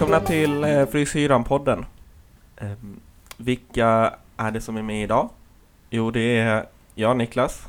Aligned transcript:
Välkomna 0.00 0.26
till 0.26 0.64
eh, 0.64 0.86
Frisyran-podden. 0.86 1.84
Eh, 2.56 2.72
vilka 3.36 4.14
är 4.36 4.50
det 4.50 4.60
som 4.60 4.76
är 4.76 4.82
med 4.82 5.02
idag? 5.02 5.28
Jo, 5.90 6.10
det 6.10 6.38
är 6.38 6.66
jag, 6.94 7.16
Niklas. 7.16 7.66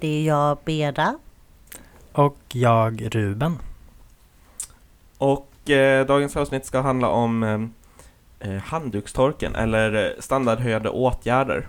Det 0.00 0.08
är 0.08 0.26
jag, 0.26 0.58
Beda. 0.64 1.18
Och 2.12 2.38
jag, 2.52 3.14
Ruben. 3.14 3.58
Och 5.18 5.70
eh, 5.70 6.06
dagens 6.06 6.36
avsnitt 6.36 6.66
ska 6.66 6.80
handla 6.80 7.08
om 7.08 7.42
eh, 7.42 8.50
eh 8.50 8.62
handdukstorken, 8.62 9.54
eller 9.54 10.16
standardhöjande 10.18 10.88
åtgärder. 10.88 11.68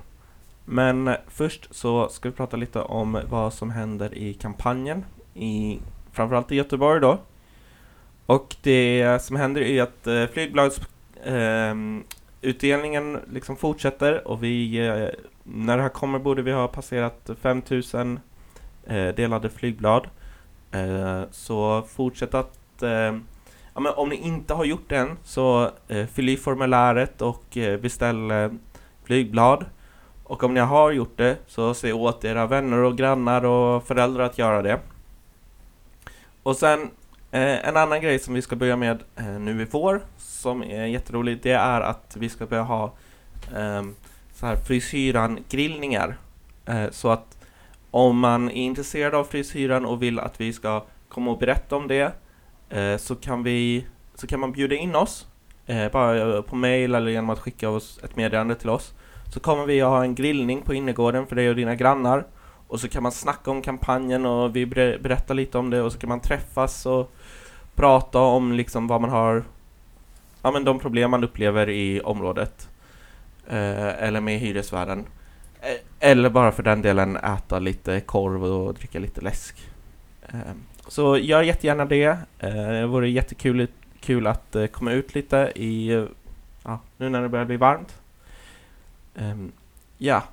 Men 0.65 1.15
först 1.27 1.75
så 1.75 2.09
ska 2.09 2.29
vi 2.29 2.35
prata 2.35 2.57
lite 2.57 2.81
om 2.81 3.19
vad 3.29 3.53
som 3.53 3.69
händer 3.69 4.13
i 4.13 4.33
kampanjen, 4.33 5.05
i, 5.33 5.79
framförallt 6.11 6.51
i 6.51 6.55
Göteborg 6.55 7.01
då. 7.01 7.17
Och 8.25 8.55
det 8.61 9.23
som 9.23 9.35
händer 9.35 9.61
är 9.61 9.81
att 9.81 10.07
eh, 10.07 10.27
flygbladsutdelningen 10.27 13.15
ehm, 13.15 13.17
eh, 13.23 13.33
liksom 13.33 13.55
fortsätter 13.55 14.27
och 14.27 14.43
vi, 14.43 14.87
eh, 14.87 15.07
när 15.43 15.77
det 15.77 15.83
här 15.83 15.89
kommer 15.89 16.19
borde 16.19 16.41
vi 16.41 16.51
ha 16.51 16.67
passerat 16.67 17.29
5000 17.41 18.19
eh, 18.87 19.07
delade 19.07 19.49
flygblad. 19.49 20.07
Eh, 20.71 21.21
så 21.31 21.81
fortsätt 21.81 22.33
att, 22.33 22.83
eh, 22.83 23.17
ja, 23.73 23.79
men 23.79 23.93
om 23.93 24.09
ni 24.09 24.15
inte 24.15 24.53
har 24.53 24.65
gjort 24.65 24.89
det 24.89 24.97
än 24.97 25.17
så 25.23 25.71
eh, 25.87 26.05
fyll 26.05 26.29
i 26.29 26.37
formuläret 26.37 27.21
och 27.21 27.57
eh, 27.57 27.79
beställ 27.79 28.31
eh, 28.31 28.49
flygblad. 29.03 29.65
Och 30.23 30.43
om 30.43 30.53
ni 30.53 30.59
har 30.59 30.91
gjort 30.91 31.17
det 31.17 31.37
så 31.47 31.73
se 31.73 31.93
åt 31.93 32.25
era 32.25 32.47
vänner 32.47 32.77
och 32.77 32.97
grannar 32.97 33.45
och 33.45 33.87
föräldrar 33.87 34.23
att 34.23 34.37
göra 34.37 34.61
det. 34.61 34.79
Och 36.43 36.55
sen 36.55 36.89
Eh, 37.33 37.67
en 37.67 37.77
annan 37.77 38.01
grej 38.01 38.19
som 38.19 38.33
vi 38.33 38.41
ska 38.41 38.55
börja 38.55 38.75
med 38.75 39.03
eh, 39.15 39.25
nu 39.25 39.61
i 39.61 39.65
vår, 39.71 40.01
som 40.17 40.63
är 40.63 40.85
jätterolig, 40.85 41.39
det 41.41 41.51
är 41.51 41.81
att 41.81 42.15
vi 42.19 42.29
ska 42.29 42.45
börja 42.45 42.63
ha 42.63 42.83
eh, 43.55 43.83
så 44.33 44.45
här 44.45 44.55
frisyran-grillningar. 44.55 46.17
Eh, 46.65 46.89
så 46.91 47.09
att 47.09 47.37
om 47.91 48.19
man 48.19 48.49
är 48.49 48.53
intresserad 48.53 49.15
av 49.15 49.23
frisyran 49.23 49.85
och 49.85 50.03
vill 50.03 50.19
att 50.19 50.41
vi 50.41 50.53
ska 50.53 50.83
komma 51.09 51.31
och 51.31 51.37
berätta 51.37 51.75
om 51.75 51.87
det, 51.87 52.11
eh, 52.69 52.97
så, 52.97 53.15
kan 53.15 53.43
vi, 53.43 53.85
så 54.15 54.27
kan 54.27 54.39
man 54.39 54.51
bjuda 54.51 54.75
in 54.75 54.95
oss, 54.95 55.27
eh, 55.65 55.91
bara 55.91 56.35
eh, 56.35 56.41
på 56.41 56.55
mail 56.55 56.95
eller 56.95 57.11
genom 57.11 57.29
att 57.29 57.39
skicka 57.39 57.69
oss 57.69 57.99
ett 58.03 58.15
meddelande 58.15 58.55
till 58.55 58.69
oss. 58.69 58.93
Så 59.33 59.39
kommer 59.39 59.65
vi 59.65 59.81
att 59.81 59.89
ha 59.89 60.03
en 60.03 60.15
grillning 60.15 60.61
på 60.61 60.73
innergården 60.73 61.27
för 61.27 61.35
dig 61.35 61.49
och 61.49 61.55
dina 61.55 61.75
grannar. 61.75 62.25
Och 62.71 62.79
så 62.79 62.89
kan 62.89 63.03
man 63.03 63.11
snacka 63.11 63.51
om 63.51 63.61
kampanjen 63.61 64.25
och 64.25 64.55
vi 64.55 64.65
berättar 64.65 65.33
lite 65.33 65.57
om 65.57 65.69
det 65.69 65.81
och 65.81 65.91
så 65.91 65.99
kan 65.99 66.09
man 66.09 66.19
träffas 66.19 66.85
och 66.85 67.11
prata 67.75 68.19
om 68.19 68.53
liksom 68.53 68.87
vad 68.87 69.01
man 69.01 69.09
har, 69.09 69.43
ja 70.41 70.51
men 70.51 70.63
de 70.63 70.79
problem 70.79 71.11
man 71.11 71.23
upplever 71.23 71.69
i 71.69 72.01
området. 72.01 72.69
Eh, 73.47 74.03
eller 74.03 74.21
med 74.21 74.39
hyresvärden. 74.39 75.05
Eh, 75.61 76.09
eller 76.09 76.29
bara 76.29 76.51
för 76.51 76.63
den 76.63 76.81
delen 76.81 77.17
äta 77.17 77.59
lite 77.59 77.99
korv 77.99 78.43
och 78.43 78.73
dricka 78.73 78.99
lite 78.99 79.21
läsk. 79.21 79.55
Eh, 80.21 80.53
så 80.87 81.17
gör 81.17 81.41
jättegärna 81.41 81.85
det. 81.85 82.17
Eh, 82.39 82.53
det 82.53 82.85
vore 82.85 83.09
jättekul 83.09 83.67
kul 83.99 84.27
att 84.27 84.55
eh, 84.55 84.65
komma 84.65 84.91
ut 84.91 85.15
lite 85.15 85.51
i, 85.55 86.05
ja, 86.63 86.79
nu 86.97 87.09
när 87.09 87.21
det 87.21 87.29
börjar 87.29 87.45
bli 87.45 87.57
varmt. 87.57 87.95
Ehm, 89.15 89.51
ja, 89.97 90.23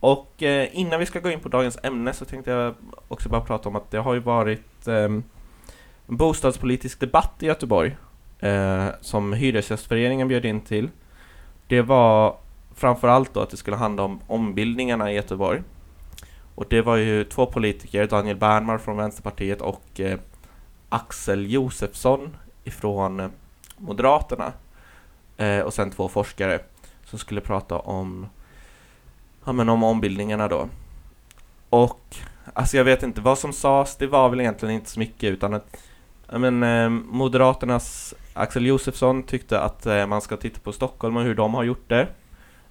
och 0.00 0.42
eh, 0.42 0.68
innan 0.72 1.00
vi 1.00 1.06
ska 1.06 1.20
gå 1.20 1.30
in 1.30 1.40
på 1.40 1.48
dagens 1.48 1.78
ämne 1.82 2.12
så 2.12 2.24
tänkte 2.24 2.50
jag 2.50 2.74
också 3.08 3.28
bara 3.28 3.40
prata 3.40 3.68
om 3.68 3.76
att 3.76 3.90
det 3.90 3.98
har 3.98 4.14
ju 4.14 4.20
varit 4.20 4.88
eh, 4.88 4.94
en 4.94 5.24
bostadspolitisk 6.06 7.00
debatt 7.00 7.32
i 7.40 7.46
Göteborg 7.46 7.96
eh, 8.38 8.86
som 9.00 9.32
Hyresgästföreningen 9.32 10.28
bjöd 10.28 10.44
in 10.44 10.60
till. 10.60 10.90
Det 11.66 11.82
var 11.82 12.36
framförallt 12.74 13.34
då 13.34 13.40
att 13.40 13.50
det 13.50 13.56
skulle 13.56 13.76
handla 13.76 14.02
om 14.02 14.20
ombildningarna 14.26 15.12
i 15.12 15.14
Göteborg. 15.14 15.62
Och 16.54 16.64
det 16.70 16.82
var 16.82 16.96
ju 16.96 17.24
två 17.24 17.46
politiker, 17.46 18.06
Daniel 18.06 18.36
Bernmar 18.36 18.78
från 18.78 18.96
Vänsterpartiet 18.96 19.60
och 19.60 20.00
eh, 20.00 20.18
Axel 20.88 21.52
Josefsson 21.52 22.36
ifrån 22.64 23.20
eh, 23.20 23.28
Moderaterna. 23.76 24.52
Eh, 25.36 25.60
och 25.60 25.74
sen 25.74 25.90
två 25.90 26.08
forskare 26.08 26.58
som 27.04 27.18
skulle 27.18 27.40
prata 27.40 27.78
om, 27.78 28.26
ja, 29.48 29.52
men 29.52 29.68
om 29.68 29.82
ombildningarna 29.82 30.48
då. 30.48 30.68
Och 31.70 32.16
alltså 32.54 32.76
jag 32.76 32.84
vet 32.84 33.02
inte, 33.02 33.20
vad 33.20 33.38
som 33.38 33.52
sades, 33.52 33.96
det 33.96 34.06
var 34.06 34.28
väl 34.28 34.40
egentligen 34.40 34.74
inte 34.74 34.90
så 34.90 34.98
mycket 34.98 35.32
utan 35.32 35.54
att 35.54 35.76
men, 36.32 36.62
eh, 36.62 36.88
Moderaternas 36.88 38.14
Axel 38.34 38.66
Josefsson 38.66 39.22
tyckte 39.22 39.60
att 39.60 39.86
eh, 39.86 40.06
man 40.06 40.20
ska 40.20 40.36
titta 40.36 40.60
på 40.60 40.72
Stockholm 40.72 41.16
och 41.16 41.22
hur 41.22 41.34
de 41.34 41.54
har 41.54 41.64
gjort 41.64 41.88
det. 41.88 42.08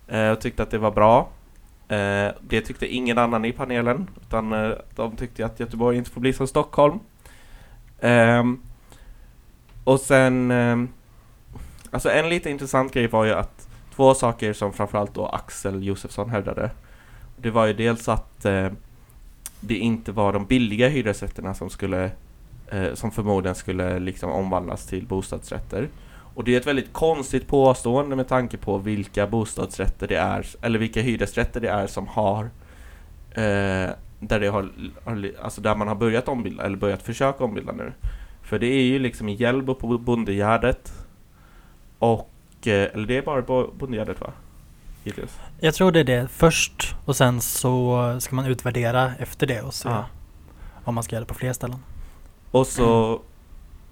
Eh, 0.08 0.32
och 0.32 0.42
tyckte 0.42 0.64
att 0.64 0.72
det 0.72 0.78
var 0.78 0.92
bra. 0.92 1.30
Eh, 1.88 2.32
det 2.42 2.62
tyckte 2.62 2.88
ingen 2.88 3.18
annan 3.18 3.46
i 3.46 3.52
panelen, 3.52 4.10
utan 4.22 4.54
eh, 4.54 4.72
de 4.96 5.16
tyckte 5.16 5.46
att 5.46 5.60
Göteborg 5.60 5.98
inte 5.98 6.10
får 6.10 6.22
bli 6.22 6.34
som 6.34 6.48
Stockholm. 6.48 7.00
Eh, 8.00 8.44
och 9.84 10.00
sen, 10.00 10.52
eh, 10.52 10.78
alltså 11.92 12.10
en 12.10 12.30
lite 12.30 12.50
intressant 12.50 12.94
grej 12.94 13.08
var 13.08 13.26
ju 13.26 13.34
att 13.34 13.67
två 13.98 14.14
saker 14.14 14.54
som 14.54 14.74
framförallt 14.74 15.14
då 15.14 15.26
Axel 15.26 15.84
Josefsson 15.84 16.30
hävdade. 16.30 16.70
Det 17.38 17.50
var 17.50 17.66
ju 17.66 17.74
dels 17.74 18.08
att 18.08 18.46
eh, 18.46 18.70
det 19.60 19.76
inte 19.76 20.12
var 20.12 20.34
de 20.34 20.46
billiga 20.46 20.88
hyresrätterna 20.88 21.54
som 21.54 21.70
skulle 21.70 22.12
eh, 22.68 22.94
som 22.94 23.12
förmodligen 23.12 23.56
skulle 23.56 24.00
liksom 24.00 24.32
omvandlas 24.32 24.86
till 24.86 25.06
bostadsrätter. 25.06 25.90
Och 26.36 26.44
det 26.44 26.56
är 26.56 26.60
ett 26.60 26.68
väldigt 26.68 26.94
konstigt 26.94 27.48
påstående 27.48 28.16
med 28.16 28.28
tanke 28.28 28.58
på 28.58 28.78
vilka 28.78 29.28
bostadsrätter 29.28 30.08
det 30.08 30.16
är, 30.16 30.46
eller 30.62 30.80
vilka 30.80 31.02
hyresrätter 31.02 31.62
det 31.62 31.70
är 31.70 31.88
som 31.88 32.08
har 32.08 32.44
eh, 33.32 33.90
där, 34.20 34.40
det 34.40 34.48
har, 34.48 34.70
alltså 35.42 35.62
där 35.62 35.76
man 35.76 35.88
har 35.88 35.96
börjat 35.96 36.28
ombilda, 36.28 36.64
eller 36.64 36.78
börjat 36.78 37.02
försöka 37.02 37.44
ombilda 37.44 37.72
nu. 37.72 37.92
För 38.42 38.60
det 38.60 38.68
är 38.68 38.84
ju 38.84 39.00
liksom 39.00 39.30
i 39.30 39.34
Hjällbo 39.34 39.76
på 39.76 39.98
Bondegärdet 39.98 40.94
och, 42.00 42.32
eller 42.66 43.08
det 43.08 43.18
är 43.18 43.22
bara 43.22 43.42
Bondegärdet 43.74 44.22
va? 44.22 44.32
Hittills. 45.04 45.40
Jag 45.60 45.74
tror 45.74 45.92
det 45.92 46.00
är 46.00 46.04
det 46.04 46.28
först 46.28 46.96
och 47.06 47.16
sen 47.16 47.42
så 47.42 48.18
ska 48.20 48.36
man 48.36 48.46
utvärdera 48.46 49.12
efter 49.20 49.48
det 49.48 49.62
och 49.62 49.74
se 49.74 49.90
ah. 49.90 50.06
om 50.84 50.96
man 50.96 51.04
ska 51.04 51.16
göra 51.16 51.26
det 51.26 51.28
på 51.28 51.34
fler 51.34 51.54
ställen. 51.54 51.80
Och 52.52 52.68
så, 52.68 53.22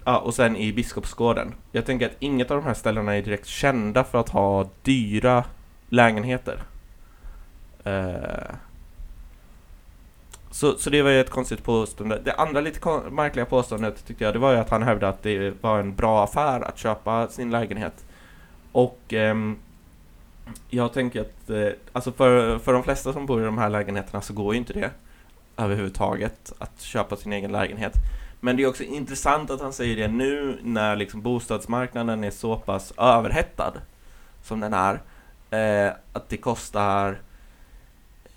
ja, 0.04 0.18
och 0.18 0.34
sen 0.34 0.56
i 0.56 0.72
Biskopsgården. 0.72 1.54
Jag 1.72 1.86
tänker 1.86 2.06
att 2.06 2.16
inget 2.18 2.50
av 2.50 2.56
de 2.56 2.66
här 2.66 2.74
ställena 2.74 3.16
är 3.16 3.22
direkt 3.22 3.46
kända 3.46 4.04
för 4.04 4.20
att 4.20 4.28
ha 4.28 4.68
dyra 4.82 5.44
lägenheter. 5.88 6.62
Uh, 7.86 8.54
så, 10.50 10.78
så 10.78 10.90
det 10.90 11.02
var 11.02 11.10
ju 11.10 11.20
ett 11.20 11.30
konstigt 11.30 11.64
påstående. 11.64 12.20
Det 12.24 12.32
andra 12.32 12.60
lite 12.60 13.00
märkliga 13.10 13.44
påståendet 13.44 14.06
tyckte 14.06 14.24
jag, 14.24 14.34
det 14.34 14.38
var 14.38 14.52
ju 14.52 14.58
att 14.58 14.70
han 14.70 14.82
hävdade 14.82 15.12
att 15.12 15.22
det 15.22 15.62
var 15.62 15.78
en 15.78 15.94
bra 15.94 16.24
affär 16.24 16.60
att 16.60 16.78
köpa 16.78 17.28
sin 17.28 17.50
lägenhet. 17.50 18.05
Och 18.76 19.12
um, 19.12 19.58
jag 20.70 20.92
tänker 20.92 21.20
att, 21.20 21.50
eh, 21.50 21.68
alltså 21.92 22.12
för, 22.12 22.58
för 22.58 22.72
de 22.72 22.82
flesta 22.82 23.12
som 23.12 23.26
bor 23.26 23.42
i 23.42 23.44
de 23.44 23.58
här 23.58 23.70
lägenheterna 23.70 24.22
så 24.22 24.32
går 24.32 24.54
ju 24.54 24.58
inte 24.58 24.72
det 24.72 24.90
överhuvudtaget 25.56 26.52
att 26.58 26.80
köpa 26.80 27.16
sin 27.16 27.32
egen 27.32 27.52
lägenhet. 27.52 27.92
Men 28.40 28.56
det 28.56 28.62
är 28.62 28.66
också 28.66 28.82
intressant 28.82 29.50
att 29.50 29.60
han 29.60 29.72
säger 29.72 29.96
det 29.96 30.08
nu 30.08 30.58
när 30.62 30.96
liksom 30.96 31.22
bostadsmarknaden 31.22 32.24
är 32.24 32.30
så 32.30 32.56
pass 32.56 32.92
överhettad 32.98 33.72
som 34.42 34.60
den 34.60 34.74
är. 34.74 35.00
Eh, 35.50 35.92
att 36.12 36.28
det 36.28 36.36
kostar 36.36 37.18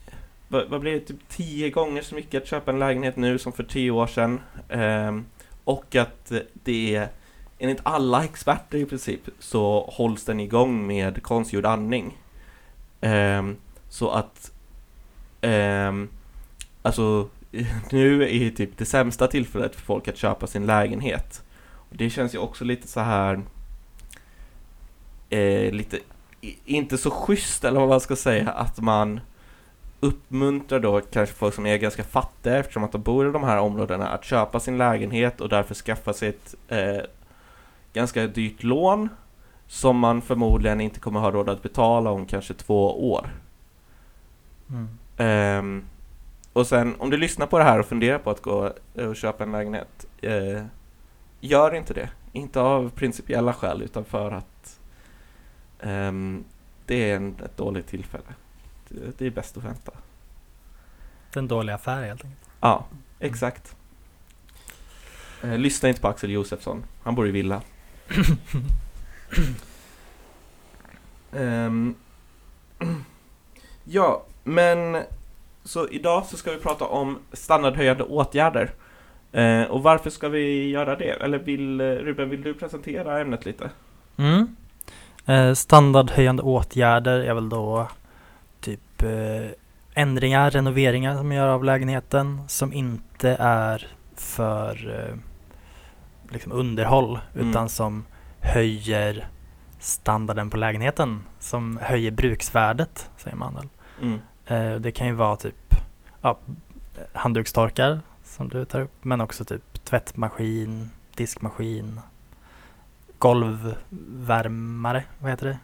eh, 0.06 0.14
vad, 0.48 0.70
vad 0.70 0.82
blir 0.82 0.94
det, 0.94 1.00
typ 1.00 1.30
tio 1.30 1.70
gånger 1.70 2.02
så 2.02 2.16
mycket 2.16 2.44
att 2.44 2.50
köpa 2.50 2.72
en 2.72 2.80
lägenhet 2.80 3.16
nu 3.16 3.40
som 3.40 3.54
för 3.54 3.64
tio 3.64 3.92
år 3.92 4.08
sedan. 4.08 4.42
Eh, 4.70 5.20
och 5.64 5.96
att 5.96 6.32
det 6.54 6.96
är, 6.96 7.10
enligt 7.60 7.80
alla 7.84 8.24
experter 8.24 8.78
i 8.78 8.86
princip, 8.86 9.22
så 9.40 9.90
hålls 9.94 10.26
den 10.26 10.40
igång 10.40 10.88
med 10.88 11.24
konstgjord 11.24 11.66
andning. 11.66 12.18
Um, 13.02 13.58
så 13.90 14.10
att, 14.10 14.52
um, 15.42 16.10
alltså 16.82 17.30
nu 17.92 18.24
är 18.24 18.34
ju 18.34 18.50
typ 18.50 18.78
det 18.78 18.86
sämsta 18.86 19.28
tillfället 19.28 19.76
för 19.76 19.82
folk 19.82 20.08
att 20.08 20.18
köpa 20.18 20.48
sin 20.48 20.66
lägenhet. 20.66 21.44
Och 21.90 21.96
det 21.96 22.10
känns 22.10 22.36
ju 22.36 22.38
också 22.38 22.66
lite 22.66 22.88
så 22.88 23.00
här 23.00 23.42
eh, 25.30 25.72
lite, 25.72 26.00
inte 26.66 26.98
så 26.98 27.12
schysst 27.12 27.64
eller 27.64 27.80
vad 27.80 27.90
man 27.90 28.02
ska 28.02 28.16
säga, 28.16 28.50
att 28.50 28.80
man 28.80 29.20
uppmuntrar 30.00 30.80
då 30.80 31.02
kanske 31.02 31.36
folk 31.36 31.56
som 31.56 31.66
är 31.66 31.78
ganska 31.78 32.04
fattiga 32.04 32.58
eftersom 32.58 32.84
att 32.84 32.92
de 32.92 33.02
bor 33.02 33.30
i 33.30 33.32
de 33.32 33.44
här 33.44 33.58
områdena 33.58 34.08
att 34.08 34.26
köpa 34.26 34.60
sin 34.60 34.78
lägenhet 34.78 35.42
och 35.42 35.50
därför 35.50 35.76
skaffa 35.76 36.14
sig 36.14 36.30
ett 36.30 36.56
eh, 36.68 37.04
ganska 37.94 38.28
dyrt 38.28 38.64
lån 38.64 39.10
som 39.68 40.00
man 40.00 40.22
förmodligen 40.22 40.82
inte 40.82 41.00
kommer 41.00 41.20
ha 41.20 41.32
råd 41.32 41.50
att 41.50 41.62
betala 41.62 42.12
om 42.12 42.26
kanske 42.26 42.54
två 42.54 43.12
år. 43.12 43.30
Mm. 44.70 44.88
Ehm, 45.18 45.86
och 46.54 46.68
sen 46.68 46.96
om 47.00 47.10
du 47.10 47.18
lyssnar 47.18 47.48
på 47.48 47.58
det 47.58 47.64
här 47.64 47.80
och 47.80 47.86
funderar 47.86 48.20
på 48.20 48.30
att 48.30 48.42
gå 48.42 48.74
och 48.94 49.16
köpa 49.16 49.44
en 49.44 49.52
lägenhet, 49.52 50.06
eh, 50.22 50.64
gör 51.40 51.76
inte 51.76 51.94
det. 51.94 52.10
Inte 52.32 52.62
av 52.62 52.90
principiella 52.90 53.54
skäl 53.54 53.82
utan 53.82 54.06
för 54.06 54.32
att 54.32 54.80
ehm, 55.80 56.44
det 56.86 57.12
är 57.12 57.16
en, 57.16 57.36
ett 57.46 57.58
dåligt 57.58 57.88
tillfälle. 57.88 58.34
Det, 58.90 59.18
det 59.18 59.26
är 59.26 59.32
bäst 59.32 59.58
att 59.58 59.64
vänta. 59.64 59.92
Det 61.32 61.38
är 61.38 61.42
en 61.42 61.48
dålig 61.48 61.74
affär 61.74 62.04
helt 62.04 62.24
enkelt. 62.24 62.50
Ja, 62.60 62.86
exakt. 63.20 63.76
Eh, 65.44 65.58
lyssna 65.58 65.90
inte 65.90 66.02
på 66.02 66.08
Axel 66.08 66.32
Josefsson, 66.32 66.84
han 67.04 67.16
bor 67.16 67.28
i 67.28 67.32
villa 67.32 67.62
um, 71.32 71.96
ja, 73.84 74.24
men 74.44 74.98
så 75.64 75.88
idag 75.88 76.26
så 76.26 76.38
ska 76.38 76.52
vi 76.52 76.58
prata 76.58 76.86
om 76.86 77.20
standardhöjande 77.34 78.04
åtgärder. 78.04 78.72
Eh, 79.32 79.64
och 79.64 79.84
varför 79.84 80.10
ska 80.10 80.30
vi 80.30 80.70
göra 80.70 80.96
det? 80.96 81.12
Eller 81.24 81.40
vill, 81.40 81.82
Ruben, 81.82 82.30
vill 82.30 82.42
du 82.42 82.54
presentera 82.54 83.22
ämnet 83.22 83.46
lite? 83.46 83.70
Mm. 84.18 84.56
Eh, 85.26 85.54
standardhöjande 85.54 86.44
åtgärder 86.44 87.20
är 87.20 87.34
väl 87.34 87.50
då 87.50 87.88
typ 88.62 89.04
eh, 89.04 89.52
ändringar, 89.94 90.52
renoveringar 90.52 91.18
som 91.18 91.28
man 91.28 91.38
gör 91.38 91.48
av 91.48 91.64
lägenheten 91.64 92.42
som 92.48 92.74
inte 92.74 93.30
är 93.40 93.88
för 94.16 95.00
eh, 95.00 95.16
liksom 96.30 96.52
underhåll 96.52 97.20
Mm. 97.36 97.50
utan 97.50 97.70
som 97.70 98.06
höjer 98.40 99.28
standarden 99.80 100.50
på 100.50 100.58
lägenheten, 100.58 101.24
som 101.40 101.80
höjer 101.82 102.12
bruksvärdet 102.12 103.10
säger 103.18 103.38
man 103.38 103.56
väl. 103.56 103.68
Mm. 104.02 104.20
Eh, 104.46 104.80
det 104.82 104.92
kan 104.92 105.08
ju 105.08 105.14
vara 105.14 105.36
typ 105.36 105.76
ja, 106.22 106.38
handdukstorkar 107.14 108.00
som 108.24 108.50
du 108.50 108.66
tar 108.66 108.82
upp, 108.82 108.94
men 109.02 109.22
också 109.22 109.46
typ 109.46 109.84
tvättmaskin, 109.84 110.90
diskmaskin, 111.16 112.00
golvvärmare, 113.18 115.04
vad 115.20 115.32
heter 115.32 115.48
det? 115.48 115.58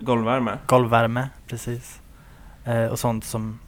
Golvvärme? 0.00 0.58
Golvvärme, 0.66 1.28
precis. 1.46 2.00
Eh, 2.64 2.84
och 2.86 2.98
sånt 2.98 3.24
som 3.24 3.58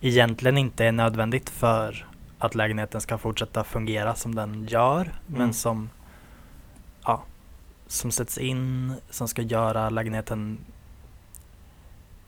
egentligen 0.00 0.58
inte 0.58 0.84
är 0.84 0.92
nödvändigt 0.92 1.50
för 1.50 2.06
att 2.44 2.54
lägenheten 2.54 3.00
ska 3.00 3.18
fortsätta 3.18 3.64
fungera 3.64 4.14
som 4.14 4.34
den 4.34 4.66
gör, 4.66 5.12
men 5.26 5.40
Mm. 5.40 5.52
som 5.52 5.90
ja, 7.04 7.22
som 7.86 8.10
sätts 8.10 8.38
in, 8.38 8.94
som 9.10 9.28
ska 9.28 9.42
göra 9.42 9.90
lägenheten 9.90 10.58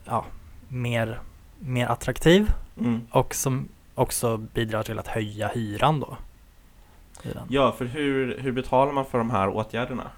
ja, 0.05 0.25
mer, 0.69 1.21
mer 1.59 1.87
attraktiv 1.87 2.53
Mm. 2.81 3.01
och 3.11 3.35
som 3.35 3.69
också 3.95 4.37
bidrar 4.37 4.83
till 4.83 4.99
att 4.99 5.09
höja 5.09 5.49
hyran 5.49 6.01
då. 6.01 6.17
Hyran. 7.23 7.47
Ja, 7.51 7.73
för 7.73 7.85
hur, 7.85 8.39
hur 8.39 8.53
betalar 8.53 8.93
man 8.93 9.05
för 9.07 9.19
de 9.19 9.31
här 9.31 9.49
åtgärderna? 9.49 10.11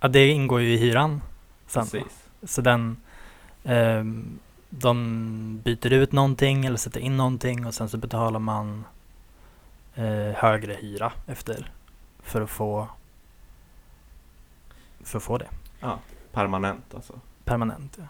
Ja, 0.00 0.08
det 0.08 0.28
ingår 0.28 0.60
ju 0.60 0.68
i 0.74 0.76
hyran 0.76 1.20
sen. 1.66 1.82
Precis. 1.82 2.28
Så 2.42 2.60
den, 2.60 2.96
ehm, 3.64 4.38
de 4.70 5.60
byter 5.64 5.92
ut 5.92 6.12
någonting 6.12 6.64
eller 6.66 6.76
sätter 6.76 7.00
in 7.00 7.16
någonting 7.16 7.66
och 7.66 7.74
sen 7.74 7.88
så 7.88 7.96
betalar 7.98 8.40
man 8.40 8.84
eh, 9.94 10.34
högre 10.36 10.72
hyra 10.72 11.12
efter 11.26 11.72
för 12.22 12.40
att 12.40 12.50
få 12.50 12.88
för 15.00 15.18
att 15.18 15.22
få 15.24 15.38
det 15.38 15.48
Permanent 16.32 16.94
alltså. 16.94 17.20
permanent. 17.44 17.96
Ja. 17.98 18.04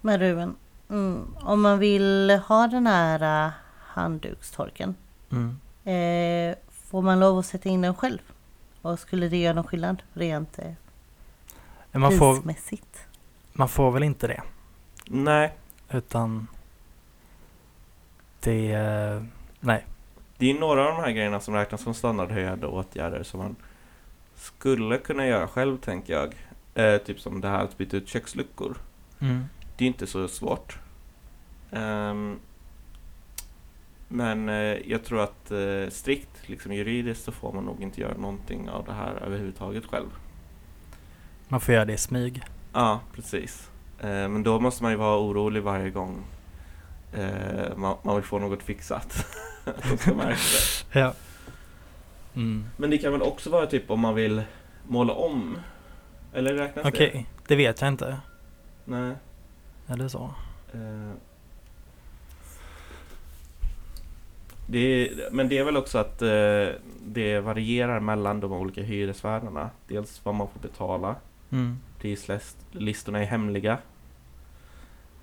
Men 0.00 0.20
Ruben, 0.20 0.56
mm, 0.90 1.36
om 1.40 1.62
man 1.62 1.78
vill 1.78 2.30
ha 2.48 2.66
den 2.66 2.86
här 2.86 3.46
uh, 3.46 3.52
handdukstorken, 3.78 4.94
Mm. 5.30 5.56
eh, 5.84 6.56
får 6.70 7.02
man 7.02 7.20
lov 7.20 7.38
att 7.38 7.46
sätta 7.46 7.68
in 7.68 7.80
den 7.80 7.94
själv? 7.94 8.18
Och 8.82 8.98
skulle 8.98 9.28
det 9.28 9.36
göra 9.36 9.52
någon 9.54 9.64
skillnad 9.66 10.02
rent 10.12 10.58
eh, 10.58 10.72
Man, 11.92 12.18
får, 12.18 12.34
prismässigt? 12.34 13.06
man 13.52 13.68
får 13.68 13.90
väl 13.90 14.02
inte 14.02 14.26
det 14.26 14.42
Nej, 15.04 15.52
utan 15.90 16.48
det, 18.40 18.72
eh, 18.72 19.22
nej. 19.60 19.86
Det 20.38 20.50
är 20.50 20.54
några 20.54 20.88
av 20.88 20.94
de 20.94 21.02
här 21.02 21.10
grejerna 21.10 21.40
som 21.40 21.54
räknas 21.54 21.80
som 21.82 21.94
standardhöjande 21.94 22.66
åtgärder 22.66 23.22
som 23.22 23.40
man 23.40 23.56
skulle 24.34 24.98
kunna 24.98 25.26
göra 25.26 25.48
själv, 25.48 25.76
tänker 25.78 26.12
jag. 26.12 26.34
Eh, 26.74 26.98
typ 26.98 27.20
som 27.20 27.40
det 27.40 27.48
här 27.48 27.64
att 27.64 27.78
byta 27.78 27.96
ut 27.96 28.08
köksluckor. 28.08 28.76
Mm. 29.20 29.44
Det 29.76 29.84
är 29.84 29.88
inte 29.88 30.06
så 30.06 30.28
svårt. 30.28 30.78
Ehm, 31.70 32.38
men 34.08 34.48
eh, 34.48 34.90
jag 34.90 35.04
tror 35.04 35.20
att 35.20 35.50
eh, 35.50 35.90
strikt 35.90 36.48
liksom 36.48 36.72
juridiskt 36.72 37.24
så 37.24 37.32
får 37.32 37.52
man 37.52 37.64
nog 37.64 37.82
inte 37.82 38.00
göra 38.00 38.16
någonting 38.16 38.68
av 38.68 38.84
det 38.84 38.92
här 38.92 39.14
överhuvudtaget 39.14 39.86
själv. 39.86 40.08
Man 41.48 41.60
får 41.60 41.74
göra 41.74 41.84
det 41.84 41.92
i 41.92 41.98
smyg. 41.98 42.42
Ja, 42.72 43.00
precis. 43.12 43.70
Eh, 44.04 44.28
men 44.28 44.42
då 44.42 44.60
måste 44.60 44.82
man 44.82 44.92
ju 44.92 44.98
vara 44.98 45.18
orolig 45.18 45.62
varje 45.62 45.90
gång 45.90 46.24
eh, 47.12 47.76
man, 47.76 47.96
man 48.02 48.14
vill 48.16 48.24
få 48.24 48.38
något 48.38 48.62
fixat. 48.62 49.26
Ja. 50.92 51.14
Mm. 52.34 52.64
Men 52.76 52.90
det 52.90 52.98
kan 52.98 53.12
väl 53.12 53.22
också 53.22 53.50
vara 53.50 53.66
typ 53.66 53.90
om 53.90 54.00
man 54.00 54.14
vill 54.14 54.42
måla 54.88 55.12
om? 55.12 55.58
Eller 56.32 56.54
räknas 56.54 56.86
Okej, 56.86 57.10
det? 57.12 57.48
det 57.48 57.56
vet 57.56 57.80
jag 57.80 57.88
inte. 57.88 58.16
Nej. 58.84 59.14
Är 59.86 59.96
det 59.96 60.08
så? 60.08 60.34
Eh. 60.72 61.12
Det 64.66 64.78
är, 64.78 65.30
men 65.30 65.48
det 65.48 65.58
är 65.58 65.64
väl 65.64 65.76
också 65.76 65.98
att 65.98 66.22
eh, 66.22 66.68
det 67.06 67.40
varierar 67.40 68.00
mellan 68.00 68.40
de 68.40 68.52
olika 68.52 68.82
hyresvärdarna. 68.82 69.70
Dels 69.88 70.20
vad 70.24 70.34
man 70.34 70.48
får 70.48 70.60
betala. 70.60 71.16
Mm. 71.50 71.78
Prislistorna 71.98 73.18
är 73.18 73.24
hemliga. 73.24 73.78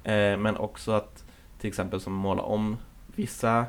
Eh, 0.03 0.37
men 0.37 0.57
också 0.57 0.91
att 0.91 1.23
till 1.59 1.67
exempel 1.67 2.01
som 2.01 2.13
måla 2.13 2.41
om 2.41 2.77
vissa 3.15 3.65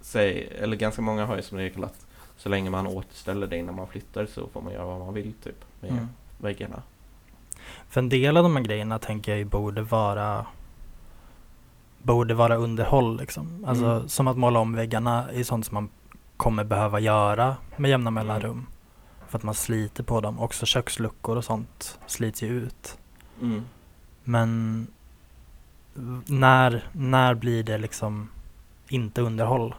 säg, 0.00 0.48
eller 0.60 0.76
ganska 0.76 1.02
många 1.02 1.26
har 1.26 1.36
ju 1.36 1.42
som 1.42 1.58
regel 1.58 1.84
att 1.84 2.06
så 2.36 2.48
länge 2.48 2.70
man 2.70 2.86
återställer 2.86 3.46
det 3.46 3.56
innan 3.56 3.74
man 3.74 3.86
flyttar 3.86 4.26
så 4.26 4.48
får 4.48 4.62
man 4.62 4.72
göra 4.72 4.84
vad 4.84 4.98
man 4.98 5.14
vill 5.14 5.32
typ 5.32 5.64
med 5.80 5.90
Mm. 5.90 6.08
väggarna. 6.38 6.82
För 7.88 8.00
en 8.00 8.08
del 8.08 8.36
av 8.36 8.42
de 8.42 8.56
här 8.56 8.62
grejerna 8.64 8.98
tänker 8.98 9.32
jag 9.32 9.38
ju 9.38 9.44
borde 9.44 9.82
vara 9.82 10.46
borde 12.02 12.34
vara 12.34 12.56
underhåll 12.56 13.16
liksom. 13.16 13.64
Alltså 13.66 13.84
Mm. 13.84 14.08
som 14.08 14.28
att 14.28 14.36
måla 14.36 14.58
om 14.60 14.72
väggarna 14.74 15.30
är 15.30 15.42
sånt 15.44 15.66
som 15.66 15.74
man 15.74 15.88
kommer 16.36 16.64
behöva 16.64 17.00
göra 17.00 17.56
med 17.76 17.90
jämna 17.90 18.08
Mm. 18.08 18.14
mellanrum. 18.26 18.66
För 19.28 19.38
att 19.38 19.42
man 19.42 19.54
sliter 19.54 20.02
på 20.02 20.20
dem. 20.20 20.40
Också 20.40 20.66
köksluckor 20.66 21.36
och 21.36 21.44
sånt 21.44 21.98
slits 22.06 22.42
ju 22.42 22.46
ut. 22.48 22.98
Mm. 23.40 23.62
Men 24.24 24.86
när, 26.26 26.88
när 26.92 27.34
blir 27.34 27.62
det 27.62 27.78
liksom 27.78 28.28
inte 28.88 29.20
underhåll? 29.22 29.74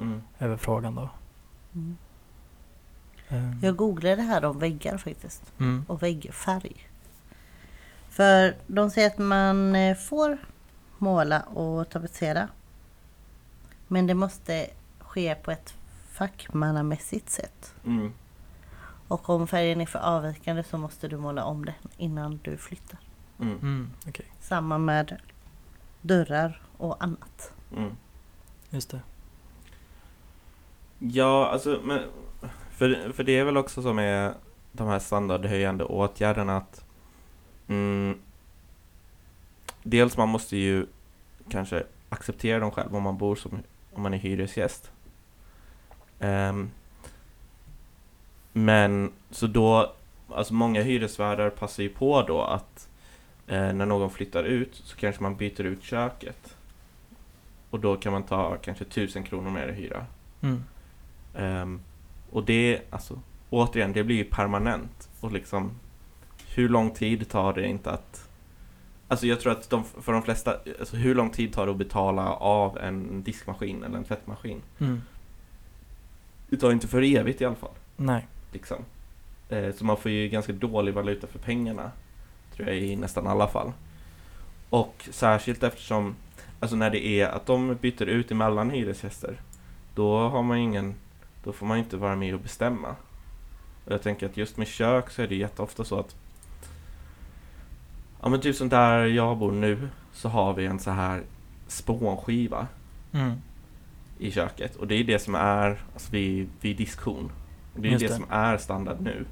Mm. 0.00 0.22
Över 0.38 0.56
frågan 0.56 0.94
då. 0.94 1.10
Mm. 1.74 1.96
Ehm, 3.28 3.58
Jag 3.62 3.76
googlade 3.76 4.22
här 4.22 4.44
om 4.44 4.58
väggar 4.58 4.98
faktiskt. 4.98 5.42
mm. 5.58 5.84
Och 5.88 6.02
väggfärg. 6.02 6.88
För 8.10 8.56
de 8.66 8.90
säger 8.90 9.06
att 9.10 9.18
man 9.18 9.74
eh, 9.76 9.96
får 9.96 10.38
måla 10.98 11.40
och 11.40 11.88
tapetsera. 11.90 12.48
Men 13.88 14.06
det 14.06 14.14
måste 14.14 14.66
ske 14.98 15.34
på 15.34 15.50
ett 15.50 15.74
fackmannamässigt 16.10 17.30
sätt. 17.30 17.74
Mm. 17.86 18.12
Och 19.08 19.28
om 19.30 19.46
färgen 19.46 19.80
är 19.80 19.86
för 19.86 19.98
avvikande 19.98 20.62
så 20.64 20.78
måste 20.78 21.08
du 21.08 21.16
måla 21.16 21.44
om 21.44 21.64
den 21.64 21.74
innan 21.96 22.40
du 22.44 22.56
flyttar. 22.56 22.98
Mm. 23.40 23.58
Mm. 23.58 23.90
Okej, 24.08 24.26
Samma 24.40 24.78
med 24.78 25.20
dörrar 26.00 26.60
och 26.76 27.02
annat. 27.04 27.52
Mm. 27.76 27.96
just 28.70 28.90
det. 28.90 29.00
Ja, 30.98 31.48
alltså, 31.48 31.80
men, 31.84 32.00
för, 32.70 33.12
för 33.12 33.24
det 33.24 33.38
är 33.38 33.44
väl 33.44 33.56
också 33.56 33.82
som 33.82 33.98
är 33.98 34.34
de 34.72 34.88
här 34.88 34.98
standardhöjande 34.98 35.84
åtgärderna 35.84 36.56
att 36.56 36.84
mm, 37.68 38.18
dels 39.82 40.16
man 40.16 40.28
måste 40.28 40.56
ju 40.56 40.86
kanske 41.48 41.84
acceptera 42.08 42.58
dem 42.58 42.70
själv 42.70 42.96
om 42.96 43.02
man 43.02 43.18
bor 43.18 43.36
som 43.36 43.62
om 43.92 44.02
man 44.02 44.14
är 44.14 44.18
hyresgäst. 44.18 44.92
Ehm, 46.20 46.70
men 48.52 49.12
så 49.30 49.46
då 49.46 49.92
alltså 50.28 50.54
många 50.54 50.82
hyresvärdar 50.82 51.50
passar 51.50 51.82
ju 51.82 51.88
på 51.88 52.22
då 52.22 52.42
att 52.42 52.88
när 53.56 53.86
någon 53.86 54.10
flyttar 54.10 54.44
ut 54.44 54.74
så 54.74 54.96
kanske 54.96 55.22
man 55.22 55.36
byter 55.36 55.62
ut 55.62 55.82
köket. 55.82 56.56
Och 57.70 57.80
då 57.80 57.96
kan 57.96 58.12
man 58.12 58.22
ta 58.22 58.56
kanske 58.56 58.84
tusen 58.84 59.22
kronor 59.22 59.50
mer 59.50 59.68
i 59.68 59.72
hyra. 59.72 60.06
Mm. 60.40 60.64
Ehm, 61.36 61.80
och 62.30 62.44
det, 62.44 62.80
alltså 62.90 63.20
återigen, 63.50 63.92
det 63.92 64.04
blir 64.04 64.16
ju 64.16 64.24
permanent. 64.24 65.08
Och 65.20 65.32
liksom, 65.32 65.70
hur 66.54 66.68
lång 66.68 66.90
tid 66.90 67.28
tar 67.28 67.52
det 67.52 67.66
inte 67.66 67.90
att 67.90 68.28
Alltså 69.08 69.26
jag 69.26 69.40
tror 69.40 69.52
att 69.52 69.70
de, 69.70 69.84
för 69.84 70.12
de 70.12 70.22
flesta, 70.22 70.56
alltså 70.80 70.96
hur 70.96 71.14
lång 71.14 71.30
tid 71.30 71.52
tar 71.52 71.66
det 71.66 71.72
att 71.72 71.78
betala 71.78 72.32
av 72.32 72.78
en 72.78 73.22
diskmaskin 73.22 73.82
eller 73.84 73.98
en 73.98 74.04
tvättmaskin? 74.04 74.62
Mm. 74.78 75.02
Det 76.48 76.56
tar 76.56 76.72
inte 76.72 76.88
för 76.88 77.02
evigt 77.02 77.40
i 77.40 77.44
alla 77.44 77.54
fall. 77.54 77.74
Nej. 77.96 78.26
Liksom. 78.52 78.76
Eh, 79.48 79.74
så 79.74 79.84
man 79.84 79.96
får 79.96 80.10
ju 80.10 80.28
ganska 80.28 80.52
dålig 80.52 80.94
valuta 80.94 81.26
för 81.26 81.38
pengarna. 81.38 81.90
Tror 82.56 82.68
jag 82.68 82.76
i 82.78 82.96
nästan 82.96 83.26
alla 83.26 83.48
fall. 83.48 83.72
Och 84.70 85.08
särskilt 85.10 85.62
eftersom, 85.62 86.14
alltså 86.60 86.76
när 86.76 86.90
det 86.90 87.06
är 87.06 87.28
att 87.28 87.46
de 87.46 87.74
byter 87.74 88.02
ut 88.02 88.30
emellan 88.30 88.70
hyresgäster. 88.70 89.40
Då 89.94 90.28
har 90.28 90.42
man 90.42 90.58
ingen, 90.58 90.94
då 91.44 91.52
får 91.52 91.66
man 91.66 91.78
inte 91.78 91.96
vara 91.96 92.16
med 92.16 92.34
och 92.34 92.40
bestämma. 92.40 92.88
Och 93.84 93.92
jag 93.92 94.02
tänker 94.02 94.26
att 94.26 94.36
just 94.36 94.56
med 94.56 94.66
kök 94.66 95.10
så 95.10 95.22
är 95.22 95.26
det 95.26 95.36
jätteofta 95.36 95.84
så 95.84 95.98
att 95.98 96.16
Ja 98.22 98.28
men 98.28 98.40
typ 98.40 98.56
som 98.56 98.68
där 98.68 99.04
jag 99.06 99.38
bor 99.38 99.52
nu 99.52 99.88
så 100.12 100.28
har 100.28 100.54
vi 100.54 100.66
en 100.66 100.78
så 100.78 100.90
här 100.90 101.22
spånskiva 101.68 102.66
Mm. 103.14 103.32
i 104.18 104.30
köket 104.30 104.76
och 104.76 104.86
det 104.86 104.94
är 104.94 105.04
det 105.04 105.18
som 105.18 105.34
är 105.34 105.82
alltså 105.92 106.12
vid, 106.12 106.48
vid 106.60 106.76
diskhon. 106.76 107.30
Det 107.76 107.88
är 107.88 107.92
Just 107.92 108.02
det, 108.04 108.08
det. 108.08 108.14
som 108.14 108.24
är 108.30 108.56
standard 108.58 109.00
nu. 109.00 109.24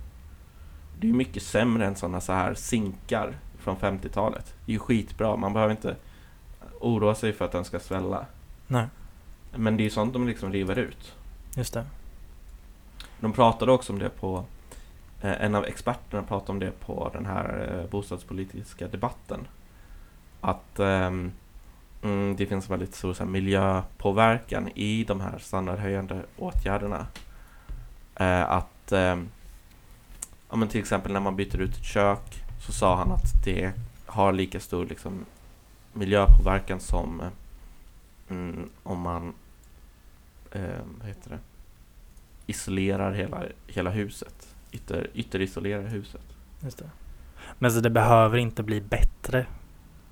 Det 1.01 1.09
är 1.09 1.13
mycket 1.13 1.43
sämre 1.43 1.87
än 1.87 1.97
sådana 1.97 2.21
så 2.21 2.33
här 2.33 2.55
sinkar 2.55 3.35
från 3.59 3.77
50-talet. 3.77 4.55
Det 4.67 4.73
är 4.73 4.75
ju 4.75 4.79
skitbra, 4.79 5.37
man 5.37 5.53
behöver 5.53 5.71
inte 5.71 5.97
oroa 6.81 7.15
sig 7.15 7.33
för 7.33 7.45
att 7.45 7.53
den 7.53 7.65
ska 7.65 7.81
svälla. 7.81 8.27
Nej, 8.67 8.87
Men 9.55 9.77
det 9.77 9.83
är 9.83 9.85
ju 9.85 9.91
sånt 9.91 10.13
de 10.13 10.27
liksom 10.27 10.53
river 10.53 10.79
ut. 10.79 11.15
just 11.57 11.75
det. 11.75 11.87
De 13.21 13.33
pratade 13.33 13.73
också 13.73 13.93
om 13.93 13.99
det 13.99 14.09
på 14.09 14.45
eh, 15.21 15.43
En 15.43 15.55
av 15.55 15.65
experterna 15.65 16.23
pratade 16.23 16.53
om 16.53 16.59
det 16.59 16.81
på 16.81 17.11
den 17.13 17.27
här 17.27 17.79
eh, 17.79 17.91
bostadspolitiska 17.91 18.89
debatten. 18.89 19.41
Att 20.41 20.79
mm, 20.79 21.33
det 22.37 22.47
finns 22.47 22.71
väldigt 22.71 22.95
stor 22.95 23.15
så 23.15 23.25
här, 23.25 23.31
miljöpåverkan 23.31 24.69
i 24.75 25.05
de 25.05 25.21
här 25.21 25.39
standardhöjande 25.39 26.23
åtgärderna. 26.37 27.07
Eh, 28.15 28.51
att 28.51 28.93
ehm, 28.93 29.29
ja, 30.51 30.57
men 30.57 30.69
till 30.69 30.81
exempel 30.81 31.13
när 31.13 31.21
man 31.21 31.37
byter 31.37 31.61
ut 31.61 31.77
ett 31.77 31.85
kök 31.85 32.45
så 32.59 32.73
sa 32.73 32.97
han 32.97 33.13
att 33.13 33.45
det 33.45 33.73
har 34.07 34.33
lika 34.33 34.61
stor 34.61 34.87
liksom, 34.87 35.25
miljöpåverkan 35.93 36.81
som 36.81 37.23
mm, 38.29 38.69
om 38.83 39.01
man 39.01 39.35
eh, 40.53 41.05
heter 41.05 41.31
det? 41.31 41.39
isolerar 42.47 43.13
hela, 43.13 43.43
hela 43.67 43.91
huset. 43.91 44.55
Ytter, 44.73 45.11
ytterisolerar 45.15 45.83
huset. 45.83 46.23
Just 46.61 46.79
det. 46.79 46.91
Men 47.59 47.73
så 47.73 47.81
det 47.81 47.91
behöver 47.91 48.39
inte 48.39 48.63
bli 48.63 48.81
bättre 48.81 49.47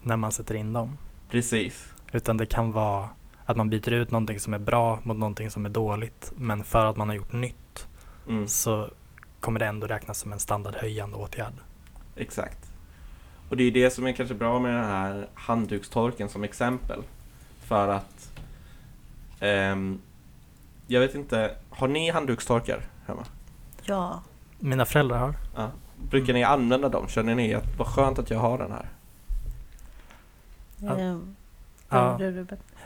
när 0.03 0.17
man 0.17 0.33
sätter 0.33 0.55
in 0.55 0.73
dem. 0.73 0.99
Precis. 1.31 1.95
Utan 2.13 2.37
det 2.37 2.47
kan 2.47 2.73
vara 2.73 3.09
att 3.45 3.57
man 3.57 3.71
byter 3.71 3.93
ut 3.93 4.11
någonting 4.11 4.41
som 4.41 4.55
är 4.55 4.59
bra 4.59 5.01
mot 5.03 5.17
någonting 5.17 5.51
som 5.51 5.65
är 5.65 5.71
dåligt. 5.71 6.33
Men 6.37 6.65
för 6.65 6.87
att 6.87 6.97
man 6.97 7.09
har 7.09 7.17
gjort 7.17 7.33
nytt 7.33 7.55
Mm, 8.29 8.49
så 8.49 8.91
kommer 9.41 9.61
det 9.61 9.67
ändå 9.67 9.87
räknas 9.87 10.19
som 10.19 10.33
en 10.33 10.39
standardhöjande 10.39 11.17
åtgärd. 11.17 11.53
exakt. 12.17 12.59
Och 13.49 13.57
det 13.57 13.65
är 13.65 13.71
det 13.71 13.91
som 13.91 14.07
är 14.07 14.13
kanske 14.13 14.35
bra 14.35 14.59
med 14.59 14.75
den 14.75 14.85
här 14.85 15.29
handdukstorken 15.35 16.29
som 16.29 16.45
exempel. 16.45 17.03
För 17.61 17.89
att 17.89 18.31
ehm, 19.41 20.01
jag 20.87 21.01
vet 21.01 21.15
inte, 21.15 21.55
har 21.71 21.89
ni 21.89 22.11
handdukstorkar 22.11 22.81
hemma? 23.07 23.25
Ja. 23.83 24.23
Mina 24.59 24.85
föräldrar 24.85 25.19
har. 25.19 25.35
Ja. 25.57 25.71
Brukar 26.11 26.33
ni 26.33 26.45
använda 26.45 26.89
dem? 26.89 27.09
Känner 27.09 27.35
ni 27.35 27.55
att 27.55 27.79
vad 27.79 27.87
skönt 27.89 28.19
att 28.19 28.31
jag 28.31 28.39
har 28.39 28.59
den 28.59 28.73
här? 28.73 28.89
Ja. 30.77 31.21
Ja. 31.89 32.19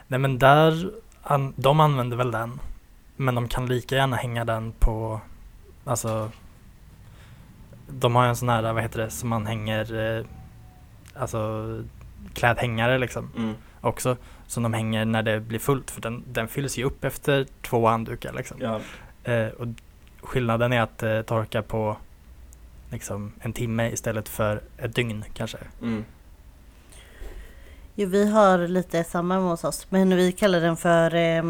Nej 0.09 0.19
men 0.19 0.39
där, 0.39 0.91
an, 1.23 1.55
de 1.57 1.81
använder 1.81 2.17
väl 2.17 2.31
den. 2.31 2.61
Men 3.17 3.35
de 3.35 3.49
kan 3.49 3.67
lika 3.67 3.95
gärna 3.97 4.17
hänga 4.17 4.45
den 4.45 4.73
på, 4.73 5.21
alltså 5.85 6.31
de 7.93 8.15
har 8.17 8.25
en 8.27 8.37
sån 8.37 8.49
här, 8.49 8.73
vad 8.73 8.83
heter 8.83 8.99
det, 8.99 9.11
som 9.11 9.29
man 9.29 9.47
hänger, 9.47 10.19
eh, 10.19 10.25
alltså 11.15 11.65
klädhängare 12.35 12.99
liksom 12.99 13.31
Mm. 13.37 13.55
också. 13.81 14.17
Som 14.47 14.63
de 14.63 14.73
hänger 14.75 15.05
när 15.05 15.23
det 15.23 15.41
blir 15.41 15.59
fullt 15.59 15.91
för 15.91 16.01
den, 16.01 16.25
den 16.33 16.49
fylls 16.49 16.79
ju 16.79 16.85
upp 16.85 17.05
efter 17.05 17.47
två 17.63 17.87
handdukar 17.89 18.33
liksom. 18.33 18.57
Ja. 18.61 18.81
Eh, 19.33 19.47
och 19.49 19.67
skillnaden 20.21 20.73
är 20.73 20.81
att 20.81 20.99
det 20.99 21.23
torkar 21.23 21.63
på 21.63 21.97
liksom 22.91 23.33
en 23.41 23.53
timme 23.53 23.91
istället 23.91 24.29
för 24.29 24.61
ett 24.79 24.95
dygn 24.95 25.25
kanske. 25.35 25.59
Mm. 25.83 26.05
Jo, 27.95 28.09
vi 28.09 28.31
har 28.31 28.59
lite 28.69 29.05
samma 29.05 29.35
med 29.41 29.51
hos 29.51 29.65
oss, 29.65 29.87
men 29.91 30.17
vi 30.17 30.33
kallar 30.33 30.61
den 30.61 30.77
för 30.77 31.15
eh, 31.15 31.45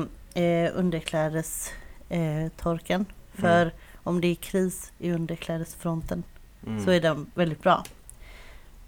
eh, 0.44 0.70
underklädestorken. 0.74 1.76
Eh, 2.08 2.48
torken. 2.56 3.06
för 3.34 3.62
Mm. 3.62 3.74
om 4.02 4.20
det 4.20 4.26
är 4.28 4.34
kris 4.34 4.92
i 4.98 5.12
underklädesfronten 5.12 6.22
Mm. 6.66 6.84
så 6.84 6.90
är 6.90 7.00
den 7.00 7.26
väldigt 7.34 7.62
bra. 7.62 7.84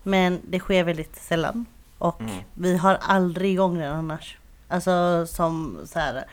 Men 0.03 0.41
det 0.49 0.59
sker 0.59 0.85
väldigt 0.85 1.17
sällan 1.17 1.67
och 1.99 2.21
Mm. 2.21 2.35
vi 2.55 2.77
har 2.77 2.95
aldrig 2.95 3.53
igång 3.53 3.79
den 3.79 3.93
annars. 3.97 4.39
Alltså 4.69 5.27
som 5.27 5.79
så 5.85 5.99
här 5.99 6.25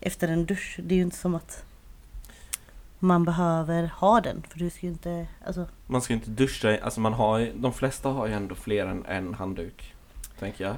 efter 0.00 0.28
en 0.28 0.46
dusch. 0.46 0.76
Det 0.82 0.94
är 0.94 0.96
ju 0.96 1.02
inte 1.02 1.16
som 1.16 1.34
att 1.34 1.64
man 2.98 3.24
behöver 3.24 3.90
ha 3.96 4.20
den 4.20 4.42
för 4.48 4.58
du 4.58 4.70
ska 4.70 4.86
ju 4.86 4.92
inte, 4.92 5.26
alltså 5.46 5.66
Man 5.86 6.02
ska 6.02 6.14
inte 6.14 6.30
duscha, 6.30 6.78
alltså 6.82 7.00
man 7.00 7.12
har 7.12 7.38
ju, 7.38 7.52
de 7.54 7.72
flesta 7.72 8.08
har 8.08 8.26
ju 8.26 8.32
ändå 8.32 8.54
fler 8.54 8.86
än 8.86 9.06
en 9.06 9.34
handduk. 9.34 9.94
Tänker 10.38 10.64
jag. 10.64 10.76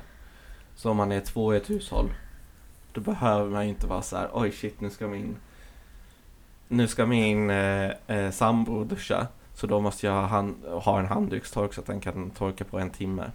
Så 0.76 0.90
om 0.90 0.96
man 0.96 1.12
är 1.12 1.20
två 1.20 1.54
i 1.54 1.56
ett 1.56 1.70
hushåll. 1.70 2.10
Då 2.92 3.00
behöver 3.00 3.50
man 3.50 3.62
ju 3.64 3.68
inte 3.68 3.86
vara 3.86 4.02
så 4.02 4.16
här: 4.16 4.28
oj 4.32 4.52
shit 4.52 4.80
nu 4.80 4.90
ska 4.90 5.06
min 5.06 5.36
Nu 6.68 6.88
ska 6.88 7.06
min 7.06 7.50
eh, 7.50 7.90
eh, 8.06 8.30
sambo 8.30 8.84
duscha. 8.84 9.26
Så 9.54 9.66
då 9.66 9.80
måste 9.80 10.06
jag 10.06 10.26
ha, 10.28 10.50
ha 10.80 10.98
en 10.98 11.06
handdukstork 11.06 11.74
så 11.74 11.80
att 11.80 11.86
den 11.86 12.00
kan 12.00 12.30
torka 12.30 12.64
på 12.64 12.78
en 12.78 12.90
timme. 12.90 13.30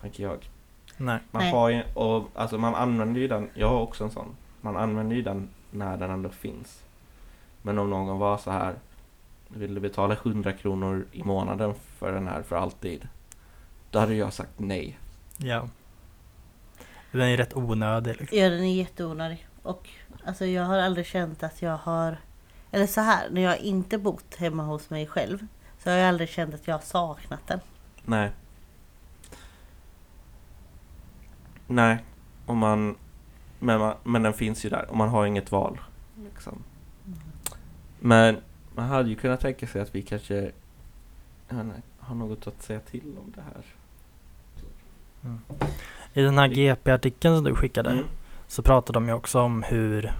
Tänker 0.00 0.22
jag. 0.22 0.50
Nej. 0.96 1.18
Man 1.30 1.42
Nej. 1.42 1.52
har 1.52 1.68
ju, 1.68 1.82
och 1.94 2.28
alltså 2.34 2.58
man 2.58 2.74
använder 2.74 3.20
ju 3.20 3.28
den, 3.28 3.50
jag 3.54 3.68
har 3.68 3.80
också 3.80 4.04
en 4.04 4.10
sån. 4.10 4.36
Man 4.60 4.76
använder 4.76 5.16
ju 5.16 5.22
den 5.22 5.48
när 5.70 5.96
den 5.96 6.10
ändå 6.10 6.28
finns. 6.28 6.82
Men 7.62 7.78
om 7.78 7.90
någon 7.90 8.18
var 8.18 8.38
så 8.38 8.50
här 8.50 8.74
vill 9.48 9.74
du 9.74 9.80
betala 9.80 10.14
100 10.14 10.52
kronor 10.52 11.06
i 11.12 11.22
månaden 11.22 11.74
för 11.98 12.12
den 12.12 12.28
här 12.28 12.42
för 12.42 12.56
alltid? 12.56 13.08
Då 13.90 13.98
hade 13.98 14.14
jag 14.14 14.32
sagt 14.32 14.52
nej. 14.56 14.98
Ja. 15.36 15.68
Den 17.12 17.28
är 17.28 17.36
rätt 17.36 17.56
onödig 17.56 18.16
liksom. 18.20 18.38
ja 18.38 18.50
den 18.50 18.64
är 18.64 18.74
jätteonödig. 18.74 19.46
Och 19.62 19.88
alltså 20.24 20.46
jag 20.46 20.64
har 20.64 20.78
aldrig 20.78 21.06
känt 21.06 21.42
att 21.42 21.62
jag 21.62 21.76
har, 21.76 22.16
eller 22.70 22.86
så 22.86 23.00
här, 23.00 23.30
när 23.30 23.42
jag 23.42 23.58
inte 23.58 23.98
bott 23.98 24.34
hemma 24.34 24.62
hos 24.62 24.90
mig 24.90 25.06
själv 25.06 25.46
så 25.78 25.90
har 25.90 25.96
jag 25.96 26.08
aldrig 26.08 26.28
känt 26.28 26.54
att 26.54 26.66
jag 26.66 26.74
har 26.74 26.80
saknat 26.80 27.46
den. 27.46 27.60
Nej. 28.04 28.30
Nej. 31.66 32.04
Om 32.46 32.58
man, 32.58 32.96
men, 33.58 33.78
man, 33.80 33.94
men 34.02 34.22
den 34.22 34.32
finns 34.32 34.64
ju 34.64 34.68
där 34.68 34.90
och 34.90 34.96
man 34.96 35.08
har 35.08 35.26
inget 35.26 35.52
val. 35.52 35.80
Liksom. 36.24 36.62
Men 38.00 38.36
man 38.74 38.88
hade 38.88 39.08
ju 39.08 39.16
kunnat 39.16 39.40
tänka 39.40 39.66
sig 39.66 39.80
att 39.80 39.94
vi 39.94 40.02
kanske 40.02 40.50
inte, 41.50 41.82
har 41.98 42.14
något 42.14 42.46
att 42.46 42.62
säga 42.62 42.80
till 42.80 43.16
om 43.18 43.32
det 43.34 43.40
här. 43.40 43.64
I 46.14 46.22
den 46.22 46.38
här 46.38 46.48
GP-artikeln 46.48 47.36
som 47.36 47.44
du 47.44 47.54
skickade 47.54 47.90
Mm. 47.90 48.04
så 48.46 48.62
pratar 48.62 48.94
de 48.94 49.08
ju 49.08 49.14
också 49.14 49.40
om 49.40 49.62
hur 49.62 50.12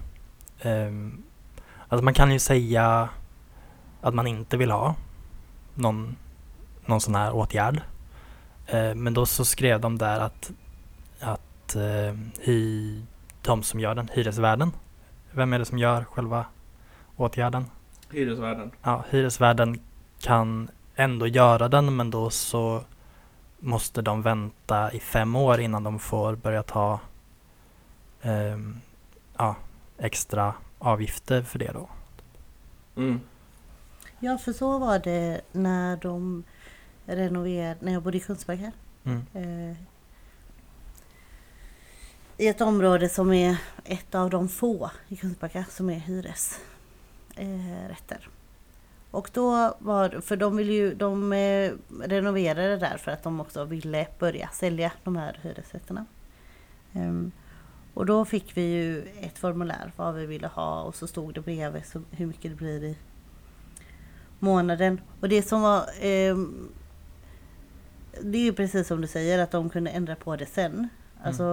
ehm, 0.61 1.23
Alltså 1.88 2.04
man 2.04 2.14
kan 2.14 2.33
ju 2.33 2.38
säga 2.38 3.09
att 4.00 4.14
man 4.14 4.26
inte 4.26 4.57
vill 4.57 4.71
ha 4.71 4.95
någon, 5.75 6.16
någon 6.87 7.00
sån 7.00 7.14
här 7.14 7.33
åtgärd. 7.33 7.80
Eh, 8.66 8.95
men 8.95 9.14
då 9.14 9.26
så 9.26 9.45
skrev 9.45 9.80
de 9.80 9.99
där 9.99 10.21
att, 10.21 10.50
att 11.21 11.76
eh, 11.76 12.14
hy, 12.40 13.02
de 13.42 13.62
som 13.62 13.80
gör 13.80 13.95
den, 13.95 14.09
hyresvärden, 14.12 14.73
vem 15.30 15.52
är 15.52 15.59
det 15.59 15.64
som 15.64 15.78
gör 15.78 16.04
själva 16.04 16.47
åtgärden? 17.16 17.64
Hyresvärden. 18.11 18.71
Ja, 18.83 19.04
hyresvärden 19.11 19.80
kan 20.18 20.71
ändå 20.97 21.26
göra 21.26 21.68
den 21.68 21.97
men 21.97 22.11
då 22.11 22.30
så 22.30 22.83
måste 23.59 24.02
de 24.02 24.23
vänta 24.23 24.92
i 24.92 25.00
fem 25.00 25.37
år 25.37 25.61
innan 25.61 25.85
de 25.85 25.99
får 25.99 26.35
börja 26.35 26.62
ta 26.62 27.00
ehm, 28.23 28.80
ja, 29.37 29.57
extra 29.99 30.54
avgifter 30.78 31.42
för 31.42 31.58
det 31.58 31.73
då. 31.73 31.88
Mm. 32.97 33.20
Ja, 34.20 34.38
för 34.38 34.52
så 34.52 34.78
var 34.78 34.99
det 34.99 35.40
när 35.52 35.97
de 35.97 36.44
renoverade, 37.06 37.76
när 37.80 37.92
jag 37.92 38.02
bodde 38.02 38.16
i 38.16 38.20
Kungsbacka. 38.20 38.73
Mm. 39.04 39.23
Eh, 39.35 39.76
I 42.37 42.49
ett 42.49 42.61
område 42.61 43.08
som 43.08 43.32
är 43.32 43.56
ett 43.85 44.14
av 44.14 44.30
de 44.30 44.49
få 44.49 44.90
i 45.08 45.16
Kungsbacka 45.16 45.64
som 45.70 45.90
är 45.90 45.99
hyresrätter. 45.99 46.61
Eh, 48.11 48.28
och 49.11 49.30
då 49.32 49.76
var, 49.78 50.20
för 50.20 50.37
de 50.37 50.56
ville 50.56 50.73
ju, 50.73 50.94
de 50.94 51.32
eh, 51.32 51.73
renoverade 52.00 52.76
där 52.76 52.97
för 52.97 53.11
att 53.11 53.23
de 53.23 53.40
också 53.40 53.64
ville 53.64 54.06
börja 54.18 54.49
sälja 54.52 54.92
de 55.04 55.16
här 55.16 55.38
hyresrätterna. 55.42 56.06
Ehm, 56.92 57.32
och 57.95 58.07
då 58.07 58.25
fick 58.25 58.57
vi 58.57 58.62
ju 58.62 59.02
ett 59.21 59.38
formulär 59.38 59.92
vad 59.97 60.14
vi 60.14 60.26
ville 60.26 60.47
ha 60.47 60.83
och 60.83 60.95
så 60.95 61.07
stod 61.07 61.35
det 61.35 61.40
bredvid 61.40 61.87
så 61.87 62.02
hur 62.11 62.26
mycket 62.26 62.50
det 62.50 62.57
blir 62.57 62.85
i 62.85 62.97
månaden. 64.38 65.00
Och 65.21 65.28
det 65.28 65.42
som 65.42 65.62
var 65.62 65.85
ehm, 66.00 66.68
det 68.23 68.38
är 68.38 68.42
ju 68.42 68.52
precis 68.52 68.87
som 68.88 69.00
du 69.00 69.07
säger 69.07 69.38
att 69.38 69.50
de 69.50 69.71
kunde 69.71 69.90
ändra 69.90 70.16
på 70.16 70.37
det 70.37 70.47
sen. 70.47 70.88
Alltså 71.23 71.45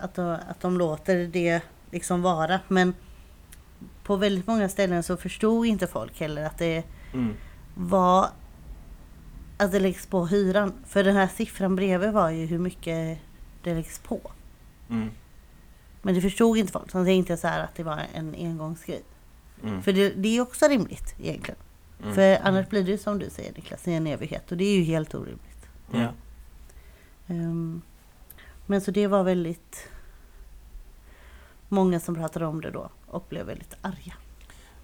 att, 0.00 0.14
de, 0.14 0.38
att 0.48 0.60
de 0.60 0.78
låter 0.78 1.26
det 1.26 1.60
liksom 1.90 2.22
vara. 2.22 2.60
Men 2.68 2.94
på 4.02 4.16
väldigt 4.16 4.46
många 4.46 4.68
ställen 4.68 5.02
så 5.02 5.16
förstod 5.16 5.66
inte 5.66 5.86
folk 5.86 6.20
heller 6.20 6.44
att 6.44 6.58
det 6.58 6.84
Mm. 7.14 7.34
var 7.74 8.28
att 9.58 9.72
det 9.72 9.80
läggs 9.80 10.06
på 10.06 10.26
hyran. 10.26 10.72
För 10.86 11.04
den 11.04 11.16
här 11.16 11.26
siffran 11.26 11.76
bredvid 11.76 12.12
var 12.12 12.30
ju 12.30 12.46
hur 12.46 12.58
mycket 12.58 13.18
det 13.62 13.74
läggs 13.74 13.98
på. 13.98 14.20
Mm. 14.90 15.10
Men 16.02 16.14
det 16.14 16.20
förstod 16.20 16.58
inte 16.58 16.72
folk. 16.72 16.92
De 16.92 17.04
tänkte 17.04 17.36
så 17.36 17.48
här 17.48 17.64
att 17.64 17.74
det 17.74 17.82
var 17.82 18.02
en 18.14 18.34
engångsgrej. 18.34 19.02
Mm. 19.62 19.82
För 19.82 19.92
det, 19.92 20.08
det 20.08 20.36
är 20.36 20.40
också 20.40 20.68
rimligt 20.68 21.14
egentligen. 21.20 21.60
Mm. 22.02 22.14
För 22.14 22.38
annars 22.42 22.68
blir 22.68 22.84
det 22.84 22.98
som 22.98 23.18
du 23.18 23.30
säger 23.30 23.52
Niklas, 23.52 23.88
i 23.88 23.92
en 23.92 24.06
evighet. 24.06 24.50
Och 24.50 24.56
det 24.56 24.64
är 24.64 24.76
ju 24.76 24.82
helt 24.82 25.14
orimligt. 25.14 25.68
Mm. 25.92 26.08
Ehm, 27.26 27.82
men 28.66 28.80
så 28.80 28.90
det 28.90 29.06
var 29.06 29.24
väldigt 29.24 29.88
många 31.68 32.00
som 32.00 32.14
pratade 32.14 32.46
om 32.46 32.60
det 32.60 32.70
då 32.70 32.90
och 33.06 33.26
blev 33.28 33.46
väldigt 33.46 33.76
arga. 33.80 34.14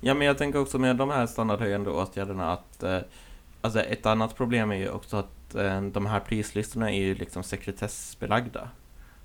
Ja, 0.01 0.15
men 0.15 0.27
jag 0.27 0.39
tänker 0.39 0.59
också 0.59 0.79
med 0.79 0.97
de 0.97 1.11
här 1.11 1.27
standardhöjande 1.27 1.91
åtgärderna 1.91 2.53
att 2.53 2.83
eh, 2.83 2.99
alltså 3.61 3.81
ett 3.81 4.07
annat 4.07 4.37
problem 4.37 4.71
är 4.71 4.77
ju 4.77 4.91
också 4.91 5.17
att 5.17 5.55
eh, 5.55 5.83
de 5.83 6.07
här 6.07 6.21
prislistorna 6.21 6.93
är 6.93 7.01
ju 7.01 7.15
liksom 7.15 7.43
sekretessbelagda. 7.43 8.71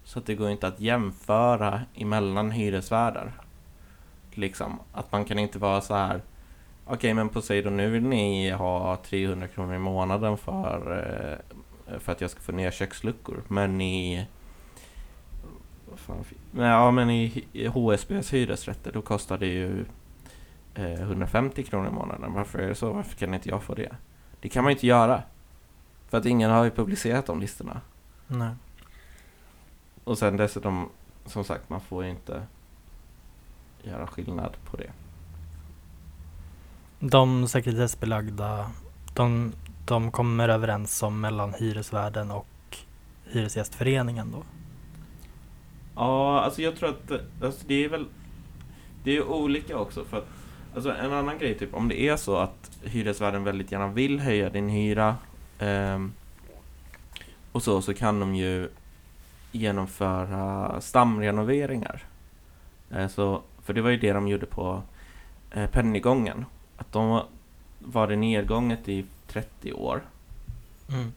Så 0.04 0.20
att 0.20 0.26
det 0.26 0.36
går 0.36 0.50
inte 0.50 0.68
att 0.68 0.80
jämföra 0.80 1.82
emellan 1.96 2.52
hyresvärdar. 2.52 3.34
Liksom, 4.32 4.80
att 4.94 5.12
man 5.12 5.26
kan 5.26 5.40
inte 5.40 5.60
vara 5.60 5.82
så 5.82 5.96
här 5.96 6.22
Okej, 6.86 7.14
men 7.14 7.30
Poseidon, 7.30 7.78
nu 7.78 7.90
vill 7.90 8.04
ni 8.04 8.52
ha 8.52 8.98
300 8.98 9.48
kronor 9.48 9.76
i 9.76 9.80
månaden 9.80 10.38
för, 10.38 11.04
eh, 11.88 12.00
för 12.00 12.12
att 12.12 12.22
jag 12.22 12.30
ska 12.30 12.40
få 12.40 12.52
nya 12.52 12.72
köksluckor. 12.72 13.44
Men 13.48 13.82
i... 13.82 14.28
Fan, 15.96 16.24
ja, 16.58 16.92
men 16.92 17.10
i, 17.10 17.46
HSBs 17.74 18.34
hyresrätter, 18.34 18.92
då 18.92 19.02
kostar 19.02 19.38
det 19.38 19.48
ju 19.48 19.86
eh, 20.76 21.02
150 21.02 21.64
kronor 21.64 21.88
i 21.88 21.92
månaden. 21.92 22.34
Varför 22.34 22.60
är 22.60 22.68
det 22.68 22.76
så? 22.76 22.94
Varför 22.94 23.16
kan 23.16 23.34
inte 23.34 23.50
jag 23.50 23.64
få 23.64 23.74
det? 23.76 23.96
Det 24.42 24.50
kan 24.50 24.64
man 24.64 24.72
ju 24.72 24.76
inte 24.76 24.88
göra. 24.88 25.24
För 26.10 26.18
att 26.18 26.26
ingen 26.26 26.52
har 26.52 26.64
ju 26.64 26.72
publicerat 26.72 27.26
de 27.26 27.40
listorna. 27.40 27.82
Nej. 28.28 28.50
Och 30.04 30.18
sen 30.18 30.38
dessutom, 30.38 30.90
som 31.26 31.44
sagt, 31.44 31.70
man 31.70 31.82
får 31.82 32.04
ju 32.04 32.10
inte 32.10 32.44
göra 33.84 34.08
skillnad 34.08 34.58
på 34.66 34.78
det. 34.78 34.92
De 37.00 37.48
sekretessbelagda, 37.48 38.72
de, 39.14 39.54
de 39.86 40.12
kommer 40.12 40.50
överens 40.50 41.04
om 41.04 41.22
mellan 41.22 41.54
hyresvärden 41.54 42.32
och 42.32 42.48
Hyresgästföreningen 43.26 44.32
då? 44.32 44.44
Ja, 45.96 46.42
alltså 46.42 46.62
jag 46.62 46.76
tror 46.76 46.90
att 46.90 47.12
alltså 47.44 47.68
det 47.68 47.86
är 47.86 47.90
väl 47.90 48.06
Det 49.04 49.18
är 49.18 49.24
olika 49.24 49.78
också 49.78 50.06
för 50.06 50.18
att 50.18 50.28
Alltså 50.76 50.92
en 50.92 51.14
annan 51.14 51.38
grej 51.38 51.58
typ 51.58 51.74
om 51.74 51.90
det 51.90 52.02
är 52.02 52.18
så 52.18 52.36
att 52.38 52.72
hyresvärden 52.84 53.44
väldigt 53.44 53.72
gärna 53.72 53.88
vill 53.88 54.20
höja 54.20 54.50
din 54.50 54.70
hyra 54.70 55.16
ehm, 55.60 56.14
och 57.52 57.64
så, 57.64 57.82
så 57.82 57.94
kan 57.94 58.20
de 58.20 58.36
ju 58.36 58.70
genomföra 59.54 60.82
stamrenoveringar. 60.82 62.04
Eh, 62.92 63.08
så, 63.08 63.42
för 63.62 63.74
det 63.74 63.82
var 63.82 63.90
ju 63.90 63.98
det 63.98 64.14
de 64.14 64.28
gjorde 64.28 64.46
på 64.46 64.82
eh, 65.52 65.70
Pennygången. 65.70 66.46
Att 66.78 66.92
de 66.92 67.22
var- 67.80 68.08
det 68.08 68.16
nedgånget 68.16 68.90
i 68.90 69.06
30 69.28 69.74
år 69.74 70.02
Mm. 70.90 71.12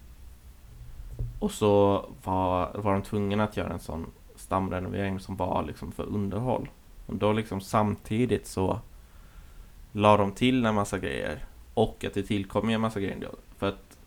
och 1.39 1.51
så 1.51 2.05
var, 2.25 2.71
var 2.75 2.93
de 2.93 3.03
tvungna 3.03 3.45
att 3.45 3.57
göra 3.57 3.73
en 3.73 3.79
sån 3.81 4.07
stamrenovering 4.37 5.21
som 5.21 5.37
var 5.37 5.65
liksom 5.67 5.93
för 5.93 6.03
underhåll. 6.03 6.69
Och 7.07 7.17
då 7.17 7.33
liksom 7.33 7.61
samtidigt 7.61 8.47
så 8.47 8.81
la 9.93 10.17
de 10.17 10.33
till 10.33 10.67
en 10.67 10.75
massa 10.75 10.99
grejer. 10.99 11.45
Och 11.75 12.05
att 12.07 12.15
det 12.15 12.23
tillkom 12.23 12.69
en 12.71 12.81
massa 12.81 13.01
grejer. 13.01 13.29
För 13.59 13.69
att 13.69 13.99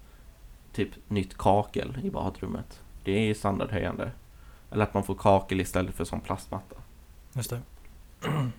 typ 0.74 0.90
nytt 1.08 1.38
kakel 1.38 1.98
i 2.04 2.10
badrummet. 2.10 2.80
Det 3.04 3.12
är 3.12 3.26
ju 3.26 3.34
standardhöjande. 3.34 4.12
Eller 4.72 4.84
att 4.84 4.94
man 4.94 5.04
får 5.04 5.16
kakel 5.16 5.62
istället 5.62 5.96
för 5.96 6.06
sån 6.06 6.20
plastmatta. 6.20 6.76
Just 7.34 7.50
det. 7.50 7.62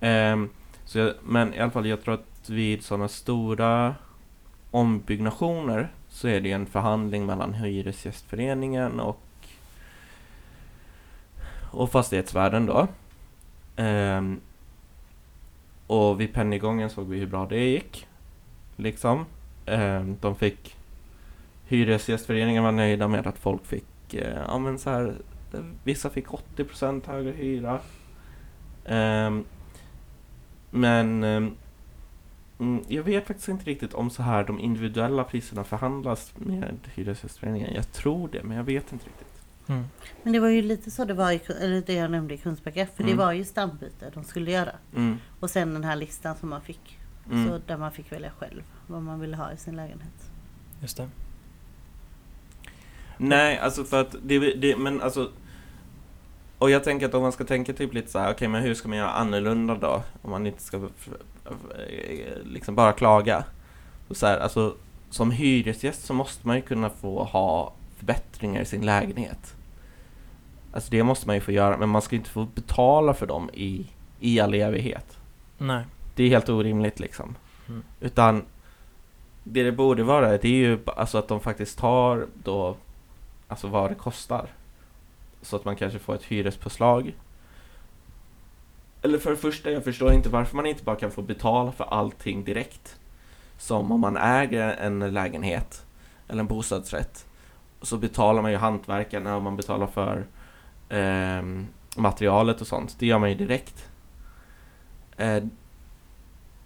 Ehm, 0.00 0.50
så 0.84 0.98
jag, 0.98 1.14
men 1.22 1.54
i 1.54 1.58
alla 1.58 1.70
fall, 1.70 1.86
jag 1.86 2.02
tror 2.02 2.14
att 2.14 2.50
vid 2.50 2.84
sådana 2.84 3.08
stora 3.08 3.94
ombyggnationer 4.70 5.92
så 6.08 6.28
är 6.28 6.40
det 6.40 6.52
en 6.52 6.66
förhandling 6.66 7.26
mellan 7.26 7.54
Hyresgästföreningen 7.54 9.00
och, 9.00 9.20
och 11.70 11.90
fastighetsvärden 11.90 12.66
då. 12.66 12.88
Ehm, 13.76 14.40
och 15.86 16.20
vid 16.20 16.32
Pennygången 16.32 16.90
såg 16.90 17.08
vi 17.08 17.18
hur 17.18 17.26
bra 17.26 17.46
det 17.46 17.64
gick. 17.64 18.06
Liksom. 18.76 19.26
Ehm, 19.66 20.16
de 20.20 20.36
fick 20.36 20.76
Hyresgästföreningen 21.66 22.62
var 22.62 22.72
nöjda 22.72 23.08
med 23.08 23.26
att 23.26 23.38
folk 23.38 23.66
fick, 23.66 24.14
eh, 24.14 24.38
ja 24.48 24.58
men 24.58 24.78
så 24.78 24.90
här, 24.90 25.14
eh, 25.52 25.60
vissa 25.84 26.10
fick 26.10 26.26
80% 26.34 27.06
högre 27.06 27.30
hyra. 27.32 27.80
Ehm, 28.84 29.44
men 30.70 31.24
ehm, 31.24 31.54
mm, 32.58 32.84
jag 32.88 33.02
vet 33.02 33.26
faktiskt 33.26 33.48
inte 33.48 33.64
riktigt 33.64 33.94
om 33.94 34.10
så 34.10 34.22
här 34.22 34.44
de 34.44 34.58
individuella 34.60 35.24
priserna 35.24 35.64
förhandlas 35.64 36.32
med 36.36 36.78
Hyresgästföreningen. 36.94 37.74
Jag 37.74 37.92
tror 37.92 38.28
det, 38.32 38.42
men 38.42 38.56
jag 38.56 38.64
vet 38.64 38.92
inte 38.92 39.06
riktigt. 39.06 39.28
Mm. 39.66 39.84
Men 40.22 40.32
det 40.32 40.40
var 40.40 40.48
ju 40.48 40.62
lite 40.62 40.90
så 40.90 41.04
det 41.04 41.14
var 41.14 41.32
i, 41.32 41.40
eller 41.60 41.80
det 41.86 41.94
jag 41.94 42.10
nämnde 42.10 42.34
i 42.34 42.38
Kungsbacka. 42.38 42.86
För 42.86 43.02
det 43.04 43.10
Mm. 43.12 43.18
var 43.24 43.32
ju 43.32 43.44
stambyte 43.44 44.10
de 44.14 44.24
skulle 44.24 44.50
göra. 44.50 44.72
Mm, 44.96 45.16
Och 45.40 45.50
sen 45.50 45.74
den 45.74 45.84
här 45.84 45.96
listan 45.96 46.36
som 46.36 46.48
man 46.48 46.60
fick. 46.60 46.98
mm, 47.30 47.48
Så 47.48 47.60
där 47.66 47.76
man 47.76 47.92
fick 47.92 48.12
välja 48.12 48.30
själv 48.38 48.62
vad 48.86 49.02
man 49.02 49.20
ville 49.20 49.36
ha 49.36 49.52
i 49.52 49.56
sin 49.56 49.76
lägenhet. 49.76 50.30
Just 50.80 50.96
det. 50.96 51.08
Nej, 53.16 53.58
alltså 53.58 53.84
för 53.84 54.00
att 54.00 54.16
det, 54.22 54.38
det, 54.38 54.76
men 54.76 55.02
alltså 55.02 55.30
Och 56.58 56.70
jag 56.70 56.84
tänker 56.84 57.06
att 57.06 57.14
om 57.14 57.22
man 57.22 57.32
ska 57.32 57.44
tänka 57.44 57.72
typ 57.72 57.94
lite 57.94 58.10
så 58.10 58.18
här, 58.18 58.32
okej 58.32 58.48
men 58.48 58.62
hur 58.62 58.74
ska 58.74 58.88
man 58.88 58.98
göra 58.98 59.10
annorlunda 59.10 59.74
då? 59.74 60.02
Om 60.22 60.30
man 60.30 60.46
inte 60.46 60.62
ska 60.62 60.88
f- 60.98 61.08
liksom 62.44 62.74
bara 62.74 62.92
klaga. 62.92 63.44
Och 64.08 64.16
så 64.16 64.26
här, 64.26 64.38
alltså 64.38 64.74
som 65.10 65.30
hyresgäst 65.30 66.04
så 66.04 66.14
måste 66.14 66.46
man 66.46 66.56
ju 66.56 66.62
kunna 66.62 66.90
få 66.90 67.24
ha 67.24 67.72
förbättringar 67.98 68.62
i 68.62 68.64
sin 68.64 68.86
lägenhet. 68.86 69.54
Alltså 70.72 70.90
det 70.90 71.02
måste 71.02 71.26
man 71.26 71.36
ju 71.36 71.40
få 71.40 71.52
göra, 71.52 71.76
men 71.76 71.88
man 71.88 72.02
ska 72.02 72.16
inte 72.16 72.30
få 72.30 72.44
betala 72.54 73.14
för 73.14 73.26
dem 73.26 73.50
i, 73.52 73.86
i 74.20 74.40
all 74.40 74.54
evighet. 74.54 75.18
Nej. 75.58 75.84
Det 76.14 76.24
är 76.24 76.28
helt 76.28 76.48
orimligt 76.48 77.00
liksom. 77.00 77.34
Mm. 77.68 77.82
Utan 78.00 78.44
det 79.44 79.62
det 79.62 79.72
borde 79.72 80.02
vara 80.02 80.28
det 80.30 80.44
är 80.44 80.48
ju 80.48 80.78
alltså 80.86 81.18
att 81.18 81.28
de 81.28 81.40
faktiskt 81.40 81.78
tar 81.78 82.26
då 82.44 82.76
alltså 83.48 83.68
vad 83.68 83.90
det 83.90 83.94
kostar. 83.94 84.48
Så 85.42 85.56
att 85.56 85.64
man 85.64 85.76
kanske 85.76 85.98
får 85.98 86.14
ett 86.14 86.22
hyrespåslag. 86.22 87.14
Eller 89.02 89.18
för 89.18 89.30
det 89.30 89.36
första, 89.36 89.70
jag 89.70 89.84
förstår 89.84 90.12
inte 90.12 90.28
varför 90.28 90.56
man 90.56 90.66
inte 90.66 90.84
bara 90.84 90.96
kan 90.96 91.10
få 91.10 91.22
betala 91.22 91.72
för 91.72 91.84
allting 91.84 92.44
direkt. 92.44 92.98
Som 93.58 93.92
om 93.92 94.00
man 94.00 94.16
äger 94.16 94.68
en 94.68 94.98
lägenhet 94.98 95.86
eller 96.28 96.40
en 96.40 96.46
bostadsrätt. 96.46 97.26
Så 97.82 97.96
betalar 97.96 98.42
man 98.42 98.50
ju 98.50 98.56
hantverkarna 98.56 99.36
och 99.36 99.42
man 99.42 99.56
betalar 99.56 99.86
för 99.86 100.26
eh, 100.88 101.64
materialet 101.96 102.60
och 102.60 102.66
sånt. 102.66 102.96
Det 102.98 103.06
gör 103.06 103.18
man 103.18 103.28
ju 103.28 103.34
direkt. 103.34 103.88
Eh, 105.16 105.44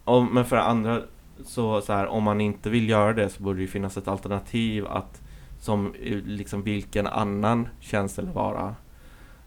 och, 0.04 0.24
men 0.24 0.44
för 0.44 0.56
det 0.56 0.62
andra 0.62 1.02
så, 1.44 1.80
så 1.80 1.92
här, 1.92 2.06
om 2.06 2.22
man 2.22 2.40
inte 2.40 2.70
vill 2.70 2.88
göra 2.88 3.12
det 3.12 3.28
så 3.28 3.42
borde 3.42 3.58
det 3.58 3.62
ju 3.62 3.68
finnas 3.68 3.96
ett 3.96 4.08
alternativ 4.08 4.86
att 4.86 5.22
som 5.58 5.94
liksom 6.24 6.62
vilken 6.62 7.06
annan 7.06 7.68
tjänst 7.80 8.18
eller 8.18 8.32
vara 8.32 8.74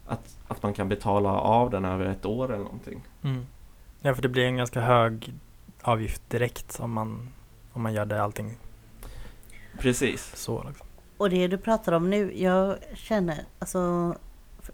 att, 0.06 0.36
att 0.48 0.62
man 0.62 0.74
kan 0.74 0.88
betala 0.88 1.30
av 1.30 1.70
den 1.70 1.84
över 1.84 2.04
ett 2.04 2.26
år 2.26 2.52
eller 2.52 2.64
någonting. 2.64 3.02
Mm. 3.22 3.46
Ja, 4.00 4.14
för 4.14 4.22
det 4.22 4.28
blir 4.28 4.44
en 4.44 4.56
ganska 4.56 4.80
hög 4.80 5.34
avgift 5.82 6.30
direkt 6.30 6.80
om 6.80 6.92
man, 6.92 7.28
om 7.72 7.82
man 7.82 7.94
gör 7.94 8.04
det 8.04 8.22
allting 8.22 8.56
Precis. 9.78 10.36
så. 10.36 10.64
Liksom. 10.68 10.86
Och 11.16 11.30
det 11.30 11.48
du 11.48 11.58
pratar 11.58 11.92
om 11.92 12.10
nu, 12.10 12.38
jag 12.42 12.76
känner, 12.94 13.44
alltså, 13.58 14.14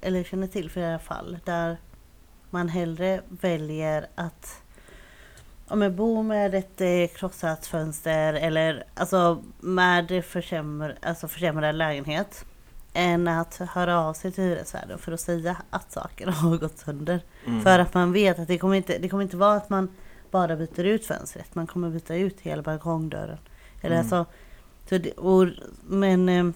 eller 0.00 0.24
känner 0.24 0.46
till 0.46 0.70
flera 0.70 0.98
fall 0.98 1.38
där 1.44 1.76
man 2.50 2.68
hellre 2.68 3.22
väljer 3.28 4.06
att 4.14 4.62
om 5.68 5.82
jag 5.82 5.92
bor 5.92 6.22
med 6.22 6.54
ett 6.54 6.80
eh, 6.80 7.06
krossat 7.18 7.66
fönster 7.66 8.34
eller 8.34 8.84
alltså 8.94 9.42
med 9.60 10.24
försämr, 10.24 10.98
alltså 11.02 11.28
försämrad 11.28 11.74
lägenhet 11.74 12.44
än 12.92 13.28
att 13.28 13.54
höra 13.56 14.00
av 14.00 14.14
sig 14.14 14.32
till 14.32 14.44
hyresvärden 14.44 14.98
för 14.98 15.12
att 15.12 15.20
säga 15.20 15.56
att 15.70 15.92
saker 15.92 16.26
har 16.30 16.56
gått 16.56 16.78
sönder. 16.78 17.20
Mm. 17.46 17.62
För 17.62 17.78
att 17.78 17.94
man 17.94 18.12
vet 18.12 18.38
att 18.38 18.48
det 18.48 18.58
kommer 18.58 18.74
inte, 18.76 18.98
det 18.98 19.08
kommer 19.08 19.22
inte 19.22 19.36
vara 19.36 19.56
att 19.56 19.70
man 19.70 19.88
bara 20.30 20.56
byter 20.56 20.84
ut 20.84 21.06
fönstret. 21.06 21.54
Man 21.54 21.66
kommer 21.66 21.90
byta 21.90 22.16
ut 22.16 22.40
hela 22.40 22.62
balkongdörren. 22.62 23.38
Eller 23.80 23.96
Mm. 23.96 23.98
alltså, 23.98 24.24
så 24.88 24.98
det, 24.98 25.12
och, 25.12 25.46
men 25.82 26.28
eh, 26.28 26.46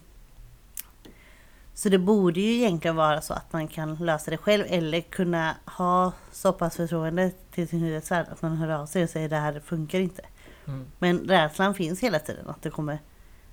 så 1.75 1.89
det 1.89 1.99
borde 1.99 2.41
ju 2.41 2.53
egentligen 2.53 2.97
vara 2.97 3.21
så 3.21 3.35
att 3.35 3.53
man 3.53 3.69
kan 3.69 3.95
lösa 3.95 4.31
det 4.31 4.37
själv 4.37 4.65
eller 4.69 5.01
kunna 5.01 5.57
ha 5.65 6.13
så 6.33 6.53
pass 6.53 6.77
förtroende 6.77 7.31
till 7.55 7.69
sin 7.69 7.81
hyresvärd 7.81 8.27
att 8.33 8.43
man 8.43 8.57
hör 8.57 8.69
av 8.69 8.87
sig 8.87 9.05
och 9.05 9.11
säger 9.11 9.29
det 9.29 9.37
här 9.37 9.61
funkar 9.65 10.01
inte. 10.01 10.23
Men 10.99 11.19
rädslan 11.19 11.75
finns 11.75 12.01
hela 12.01 12.19
tiden 12.19 12.49
att 12.49 12.63
det 12.63 12.71
kommer. 12.71 12.99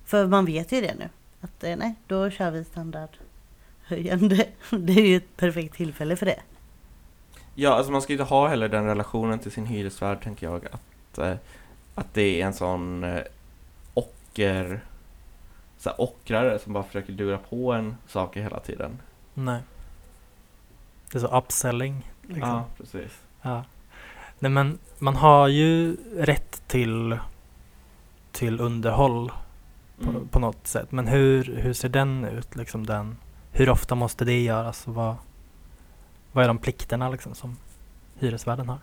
För 0.04 0.26
man 0.26 0.44
vet 0.44 0.72
ju 0.72 0.80
det 0.80 0.94
nu. 0.94 1.08
Att 1.40 1.64
eh, 1.64 1.76
nej, 1.76 1.94
då 2.06 2.30
kör 2.30 2.50
vi 2.50 2.64
standardhöjande. 2.64 4.46
Det 4.70 4.92
är 4.92 5.06
ju 5.06 5.16
ett 5.16 5.36
perfekt 5.36 5.74
tillfälle 5.74 6.16
för 6.16 6.26
det. 6.26 6.40
Ja, 7.54 7.70
alltså 7.70 7.92
man 7.92 8.02
ska 8.02 8.12
ju 8.12 8.18
inte 8.18 8.34
ha 8.34 8.48
heller 8.48 8.68
den 8.68 8.84
relationen 8.84 9.38
till 9.38 9.50
sin 9.50 9.66
hyresvärd, 9.66 10.22
tänker 10.22 10.46
jag. 10.46 10.66
Att, 10.66 11.18
eh, 11.18 11.34
att 11.94 12.14
det 12.14 12.40
är 12.42 12.46
en 12.46 12.54
sån 12.54 13.04
eh, 13.04 13.22
ocker... 13.94 14.80
Så 15.80 15.90
här, 15.90 16.00
ockrare 16.00 16.58
som 16.58 16.72
bara 16.72 16.84
försöker 16.84 17.12
lura 17.12 17.38
på 17.38 17.72
en 17.72 17.96
saker 18.06 18.42
hela 18.42 18.60
tiden. 18.60 18.98
Nej. 19.34 19.60
Det 21.12 21.18
är 21.18 21.20
så 21.20 21.38
upselling. 21.38 22.10
Liksom. 22.22 22.48
Ja, 22.48 22.64
precis. 22.76 23.20
Ja. 23.42 23.64
Nej 24.38 24.50
men 24.50 24.78
man 24.98 25.16
har 25.16 25.48
ju 25.48 25.96
rätt 26.16 26.62
till, 26.68 27.18
till 28.32 28.60
underhåll 28.60 29.28
på, 30.00 30.10
Mm. 30.10 30.28
på 30.28 30.38
något 30.38 30.66
sätt. 30.66 30.92
Men 30.92 31.08
hur, 31.08 31.44
hur 31.44 31.72
ser 31.72 31.88
den 31.88 32.24
ut? 32.24 32.56
Liksom 32.56 32.86
den, 32.86 33.16
hur 33.52 33.70
ofta 33.70 33.94
måste 33.94 34.24
det 34.24 34.42
göras? 34.42 34.86
Och 34.88 34.94
vad, 34.94 35.14
vad 36.32 36.44
är 36.44 36.48
de 36.48 36.58
plikterna 36.58 37.08
liksom 37.10 37.34
som 37.34 37.56
hyresvärden 38.18 38.68
har? 38.68 38.78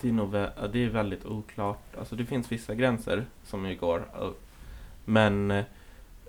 Det 0.00 0.08
är, 0.08 0.12
nog, 0.12 0.32
det 0.32 0.78
är 0.84 0.88
väldigt 0.88 1.24
oklart. 1.26 1.96
Alltså 1.98 2.16
det 2.16 2.24
finns 2.26 2.52
vissa 2.52 2.74
gränser 2.74 3.24
som 3.44 3.66
ju 3.66 3.76
går. 3.76 4.04
Men 5.04 5.50
eh, 5.50 5.64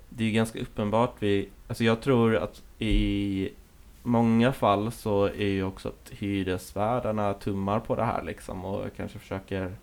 det 0.10 0.24
är 0.24 0.28
ju 0.28 0.34
ganska 0.34 0.60
uppenbart 0.60 1.16
vi... 1.20 1.50
Alltså 1.68 1.84
jag 1.84 2.02
tror 2.02 2.36
att 2.36 2.64
i 2.80 3.50
många 4.04 4.54
fall 4.54 4.92
så 4.92 5.26
är 5.26 5.48
ju 5.48 5.64
också 5.64 5.88
att 5.90 6.10
hyresvärdarna 6.10 7.34
tummar 7.34 7.80
på 7.80 7.96
det 7.96 8.04
här 8.06 8.24
liksom 8.24 8.66
och 8.66 8.86
kanske 8.98 9.20
försöker... 9.20 9.76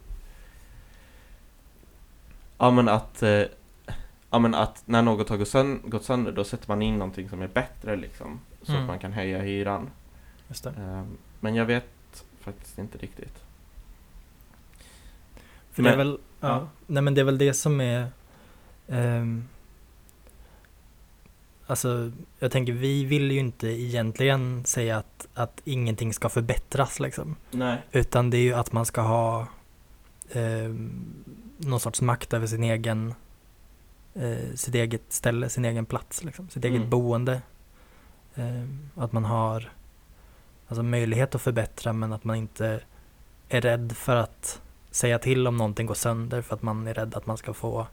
Ja 2.59 2.71
men 2.71 2.89
att... 2.89 3.23
eh, 3.23 3.43
Ja 4.35 4.39
men 4.39 4.55
att 4.55 4.83
när 4.87 5.03
något 5.03 5.29
har 5.29 5.37
gått 5.37 5.49
sönder, 5.49 5.89
gått 5.89 6.05
sönder 6.05 6.33
då 6.33 6.45
sätter 6.45 6.69
man 6.69 6.83
in 6.83 6.99
någonting 6.99 7.29
som 7.29 7.43
är 7.43 7.49
bättre 7.49 7.97
liksom. 7.97 8.41
Så 8.63 8.73
Mm. 8.73 8.83
att 8.83 8.89
man 8.89 8.99
kan 8.99 9.13
höja 9.13 9.39
hyran. 9.43 9.91
Ehm, 10.79 11.17
Men 11.41 11.55
jag 11.55 11.65
vet 11.65 12.25
faktiskt 12.41 12.79
inte 12.79 12.99
riktigt. 12.99 13.45
För 15.73 15.83
det 15.83 15.89
är 15.91 15.97
Men- 15.97 16.07
väl, 16.07 16.19
ja. 16.41 16.49
ja. 16.49 16.69
Nej 16.87 17.03
men 17.03 17.15
det 17.15 17.21
är 17.21 17.25
väl 17.25 17.39
det 17.39 17.55
som 17.55 17.81
är 17.81 18.07
ehm, 18.93 19.49
Alltså 21.67 22.11
jag 22.39 22.53
tänker 22.53 22.73
vi 22.73 23.05
vill 23.05 23.31
ju 23.33 23.39
inte 23.39 23.69
egentligen 23.69 24.65
säga 24.65 24.97
att, 24.97 25.29
att 25.35 25.61
ingenting 25.65 26.13
ska 26.13 26.29
förbättras 26.29 27.01
liksom. 27.01 27.37
Nej. 27.51 27.79
Utan 27.93 28.31
det 28.31 28.37
är 28.37 28.43
ju 28.43 28.55
att 28.55 28.73
man 28.73 28.87
ska 28.87 29.01
ha 29.01 29.47
ehm, 30.33 30.91
någon 31.57 31.81
sorts 31.81 32.01
makt 32.01 32.33
över 32.33 32.47
sin 32.47 32.63
egen 32.63 33.15
eh, 34.15 34.55
sitt 34.55 34.75
eget 34.75 35.03
ställe, 35.09 35.49
sin 35.49 35.65
egen 35.65 35.87
plats, 35.87 36.25
liksom, 36.25 36.49
sitt 36.49 36.65
eget 36.65 36.77
Mm. 36.79 36.91
boende. 36.91 37.43
Ehm, 38.35 38.91
att 38.97 39.13
man 39.13 39.25
har 39.25 39.73
alltså, 40.69 40.83
möjlighet 40.83 41.35
att 41.35 41.43
förbättra 41.43 41.93
men 41.93 42.13
att 42.13 42.25
man 42.25 42.37
inte 42.37 42.81
är 43.49 43.61
rädd 43.61 43.93
för 43.97 44.17
att 44.17 44.61
säga 44.91 45.19
till 45.19 45.47
om 45.47 45.57
någonting 45.57 45.87
går 45.87 45.95
sönder 45.95 46.43
för 46.43 46.55
att 46.55 46.63
man 46.63 46.87
är 46.87 46.95
rädd 46.95 47.15
att 47.15 47.27
man 47.27 47.37
ska 47.37 47.55
få 47.55 47.87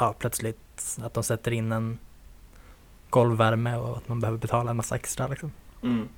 ja, 0.00 0.14
plötsligt 0.18 0.98
att 1.02 1.14
de 1.14 1.22
sätter 1.22 1.50
in 1.50 1.72
en 1.72 1.98
golvvärme 3.10 3.76
och 3.76 3.96
att 3.96 4.08
man 4.08 4.20
behöver 4.20 4.38
betala 4.38 4.70
en 4.70 4.76
massa 4.76 4.96
extra 4.96 5.28
liksom. 5.28 5.52
Mm. 5.82 6.08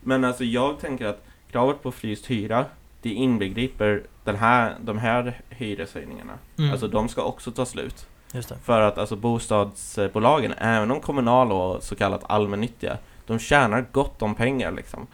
Men 0.00 0.24
alltså 0.24 0.44
jag 0.44 0.78
tänker 0.80 1.06
att 1.06 1.22
kravet 1.50 1.82
på 1.82 1.92
fryst 1.92 2.30
hyra 2.30 2.64
det 3.02 3.10
inbegriper 3.10 4.02
den 4.24 4.36
här, 4.36 4.76
de 4.80 4.98
här 4.98 5.40
hyreshöjningarna. 5.48 6.32
Mm. 6.58 6.70
Alltså 6.70 6.88
de 6.88 7.08
ska 7.08 7.22
också 7.22 7.50
ta 7.50 7.66
slut. 7.66 8.06
Just 8.32 8.48
det. 8.48 8.58
För 8.64 8.80
att 8.80 8.98
alltså 8.98 9.16
bostadsbolagen, 9.16 10.52
även 10.58 10.88
de 10.88 11.00
kommunala 11.00 11.54
och 11.54 11.82
så 11.82 11.96
kallat 11.96 12.22
allmännyttiga, 12.26 12.98
de 13.26 13.38
tjänar 13.38 13.86
gott 13.92 14.22
om 14.22 14.34
pengar 14.34 14.72
liksom. 14.72 15.06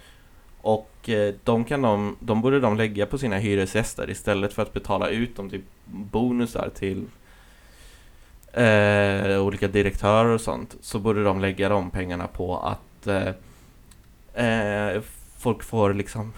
Och 0.60 1.08
eh, 1.08 1.34
de, 1.44 1.64
kan 1.64 1.82
de, 1.82 2.16
de 2.20 2.42
borde 2.42 2.60
de 2.60 2.76
lägga 2.76 3.06
på 3.06 3.18
sina 3.18 3.36
hyresgäster 3.36 4.10
istället 4.10 4.52
för 4.52 4.62
att 4.62 4.72
betala 4.72 5.08
ut 5.08 5.36
dem 5.36 5.50
till 5.50 5.62
bonusar 5.84 6.70
till 6.74 7.06
eh, 8.52 9.42
olika 9.42 9.68
direktörer 9.68 10.34
och 10.34 10.40
sånt. 10.40 10.76
Så 10.80 10.98
borde 10.98 11.24
de 11.24 11.40
lägga 11.40 11.68
de 11.68 11.90
pengarna 11.90 12.26
på 12.26 12.58
att 12.58 13.06
eh, 13.06 14.46
eh, 14.46 15.02
folk 15.38 15.62
får 15.62 15.94
liksom 15.94 16.32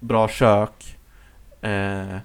bra 0.00 0.28
kök. 0.28 0.96
Eh, 1.60 2.16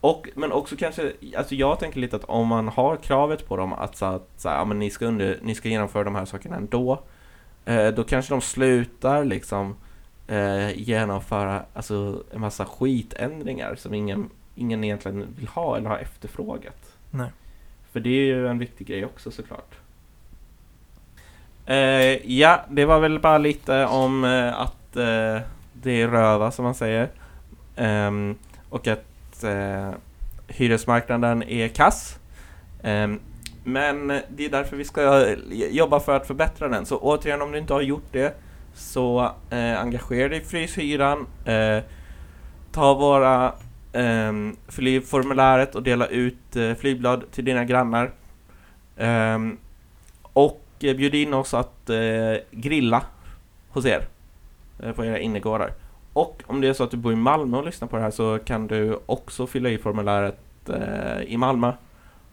och, 0.00 0.28
men 0.34 0.52
också 0.52 0.76
kanske, 0.76 1.12
alltså 1.36 1.54
jag 1.54 1.78
tänker 1.78 2.00
lite 2.00 2.16
att 2.16 2.24
om 2.24 2.48
man 2.48 2.68
har 2.68 2.96
kravet 2.96 3.48
på 3.48 3.56
dem 3.56 3.72
att, 3.72 3.96
så 3.96 4.04
att 4.04 4.28
så 4.36 4.48
här, 4.48 4.56
ja, 4.56 4.64
men 4.64 4.78
ni, 4.78 4.90
ska 4.90 5.06
under, 5.06 5.38
ni 5.42 5.54
ska 5.54 5.68
genomföra 5.68 6.04
de 6.04 6.14
här 6.14 6.24
sakerna 6.24 6.56
ändå. 6.56 7.02
Eh, 7.64 7.88
då 7.88 8.04
kanske 8.04 8.34
de 8.34 8.40
slutar 8.40 9.24
liksom 9.24 9.76
eh, 10.26 10.78
genomföra 10.78 11.62
alltså, 11.74 12.22
en 12.32 12.40
massa 12.40 12.64
skitändringar 12.64 13.74
som 13.74 13.94
ingen, 13.94 14.30
ingen 14.54 14.84
egentligen 14.84 15.26
vill 15.36 15.48
ha 15.48 15.76
eller 15.76 15.88
har 15.88 15.98
efterfrågat. 15.98 16.96
Nej. 17.10 17.30
För 17.92 18.00
det 18.00 18.10
är 18.10 18.24
ju 18.24 18.48
en 18.48 18.58
viktig 18.58 18.86
grej 18.86 19.04
också 19.04 19.30
såklart. 19.30 19.74
Eh, 21.66 22.32
ja, 22.32 22.60
det 22.70 22.84
var 22.84 23.00
väl 23.00 23.18
bara 23.18 23.38
lite 23.38 23.86
om 23.86 24.24
eh, 24.24 24.60
att 24.60 24.96
eh, 24.96 25.40
det 25.72 26.02
är 26.02 26.08
röva 26.08 26.50
som 26.50 26.64
man 26.64 26.74
säger. 26.74 27.08
Ehm, 27.76 28.34
och 28.68 28.86
att 28.86 29.44
eh, 29.44 29.90
hyresmarknaden 30.48 31.42
är 31.42 31.68
kass. 31.68 32.18
Ehm, 32.82 33.20
men 33.64 34.06
det 34.06 34.44
är 34.44 34.50
därför 34.50 34.76
vi 34.76 34.84
ska 34.84 35.26
jobba 35.70 36.00
för 36.00 36.16
att 36.16 36.26
förbättra 36.26 36.68
den. 36.68 36.86
Så 36.86 36.98
återigen, 36.98 37.42
om 37.42 37.52
du 37.52 37.58
inte 37.58 37.72
har 37.72 37.80
gjort 37.80 38.12
det 38.12 38.34
så 38.74 39.32
eh, 39.50 39.80
engagera 39.80 40.28
dig 40.28 40.38
i 40.38 40.44
Fryshyran. 40.44 41.26
Eh, 41.44 41.78
ta 42.72 42.94
våra 42.94 43.52
Um, 43.92 44.56
fyll 44.68 44.88
i 44.88 45.00
formuläret 45.00 45.74
och 45.74 45.82
dela 45.82 46.06
ut 46.06 46.56
eh, 46.56 46.74
flygblad 46.74 47.24
till 47.30 47.44
dina 47.44 47.64
grannar. 47.64 48.10
Ehm, 48.96 49.58
och 50.22 50.64
uh, 50.84 50.96
bjud 50.96 51.14
in 51.14 51.34
oss 51.34 51.54
att 51.54 51.90
eh, 51.90 52.36
grilla 52.50 53.02
hos 53.68 53.86
er 53.86 54.08
på 54.94 55.04
era 55.04 55.18
innergårdar. 55.18 55.72
Och 56.12 56.42
om 56.46 56.60
det 56.60 56.68
är 56.68 56.72
så 56.72 56.84
att 56.84 56.90
du 56.90 56.96
bor 56.96 57.12
i 57.12 57.16
Malmö 57.16 57.58
och 57.58 57.64
lyssnar 57.64 57.88
på 57.88 57.96
det 57.96 58.02
här 58.02 58.10
så 58.10 58.38
kan 58.44 58.66
du 58.66 58.98
också 59.06 59.46
fylla 59.46 59.68
i 59.68 59.78
formuläret 59.78 60.38
i 61.26 61.36
Malmö 61.36 61.72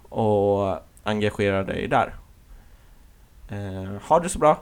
och 0.10 0.80
engagera 1.04 1.64
dig 1.64 1.88
där. 1.88 2.14
Eh, 3.50 4.02
ha 4.02 4.20
det 4.20 4.30
så 4.30 4.40
bra! 4.40 4.60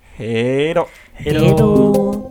Hej 0.00 0.74
då! 0.74 0.86
Hej 1.12 1.54
då! 1.58 2.29